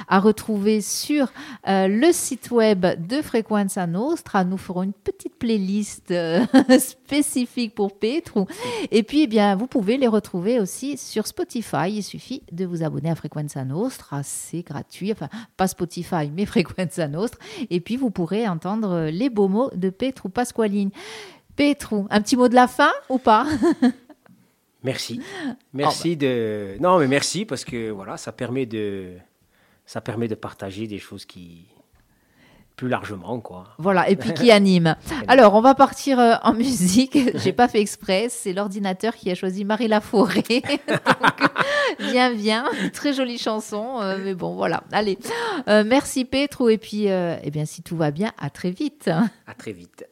à 0.08 0.20
retrouver 0.20 0.80
sur 0.80 1.32
le 1.66 2.12
site 2.12 2.50
web 2.50 2.86
de 3.06 3.22
Frequenza 3.22 3.86
Nostra. 3.86 4.44
Nous 4.44 4.58
ferons 4.58 4.82
une 4.82 4.92
petite 4.92 5.36
playlist 5.36 6.12
spécifique 6.78 7.74
pour 7.74 7.98
Petrou. 7.98 8.46
Et 8.90 9.02
puis, 9.02 9.22
eh 9.22 9.26
bien, 9.26 9.56
vous 9.56 9.66
pouvez 9.66 9.96
les 9.96 10.06
retrouver 10.06 10.60
aussi 10.60 10.96
sur 10.96 11.26
Spotify. 11.26 11.90
Il 11.90 12.02
suffit 12.02 12.42
de 12.52 12.64
vous 12.64 12.82
abonner 12.82 13.10
à 13.10 13.14
Frequenza 13.14 13.64
Nostra. 13.64 14.22
C'est 14.22 14.62
gratuit. 14.62 15.12
Enfin, 15.12 15.28
pas 15.56 15.68
Spotify, 15.68 16.30
mais 16.34 16.46
Frequenza 16.46 17.08
Nostra. 17.08 17.38
Et 17.70 17.80
puis, 17.80 17.96
vous 17.96 18.10
pourrez 18.10 18.48
entendre 18.48 19.07
les 19.10 19.30
beaux 19.30 19.48
mots 19.48 19.70
de 19.74 19.90
Petrou 19.90 20.28
Pasqualine. 20.28 20.90
Petrou, 21.56 22.06
un 22.10 22.20
petit 22.20 22.36
mot 22.36 22.48
de 22.48 22.54
la 22.54 22.68
fin 22.68 22.92
ou 23.08 23.18
pas? 23.18 23.46
Merci. 24.84 25.20
Merci 25.72 26.16
de. 26.16 26.76
Non, 26.80 26.98
mais 26.98 27.08
merci 27.08 27.44
parce 27.44 27.64
que 27.64 27.90
voilà, 27.90 28.16
ça 28.16 28.30
permet 28.30 28.64
de, 28.64 29.14
ça 29.84 30.00
permet 30.00 30.28
de 30.28 30.36
partager 30.36 30.86
des 30.86 30.98
choses 30.98 31.24
qui, 31.24 31.66
plus 32.78 32.88
largement, 32.88 33.40
quoi. 33.40 33.64
Voilà, 33.78 34.08
et 34.08 34.16
puis 34.16 34.32
qui 34.34 34.50
anime. 34.50 34.96
Alors, 35.26 35.54
on 35.54 35.60
va 35.60 35.74
partir 35.74 36.18
euh, 36.18 36.34
en 36.42 36.54
musique. 36.54 37.18
J'ai 37.34 37.52
pas 37.52 37.68
fait 37.68 37.80
exprès, 37.80 38.28
c'est 38.30 38.52
l'ordinateur 38.54 39.14
qui 39.16 39.30
a 39.30 39.34
choisi 39.34 39.64
Marie 39.64 39.88
Laforêt. 39.88 40.42
Donc, 40.88 41.00
viens, 41.98 42.32
viens. 42.32 42.64
Très 42.94 43.12
jolie 43.12 43.36
chanson, 43.36 44.00
euh, 44.00 44.18
mais 44.22 44.34
bon, 44.34 44.54
voilà. 44.54 44.84
Allez, 44.92 45.18
euh, 45.68 45.82
merci 45.84 46.24
Petro, 46.24 46.68
et 46.68 46.78
puis, 46.78 47.06
eh 47.06 47.50
bien, 47.50 47.66
si 47.66 47.82
tout 47.82 47.96
va 47.96 48.12
bien, 48.12 48.30
à 48.38 48.48
très 48.48 48.70
vite. 48.70 49.10
À 49.46 49.54
très 49.54 49.72
vite. 49.72 50.04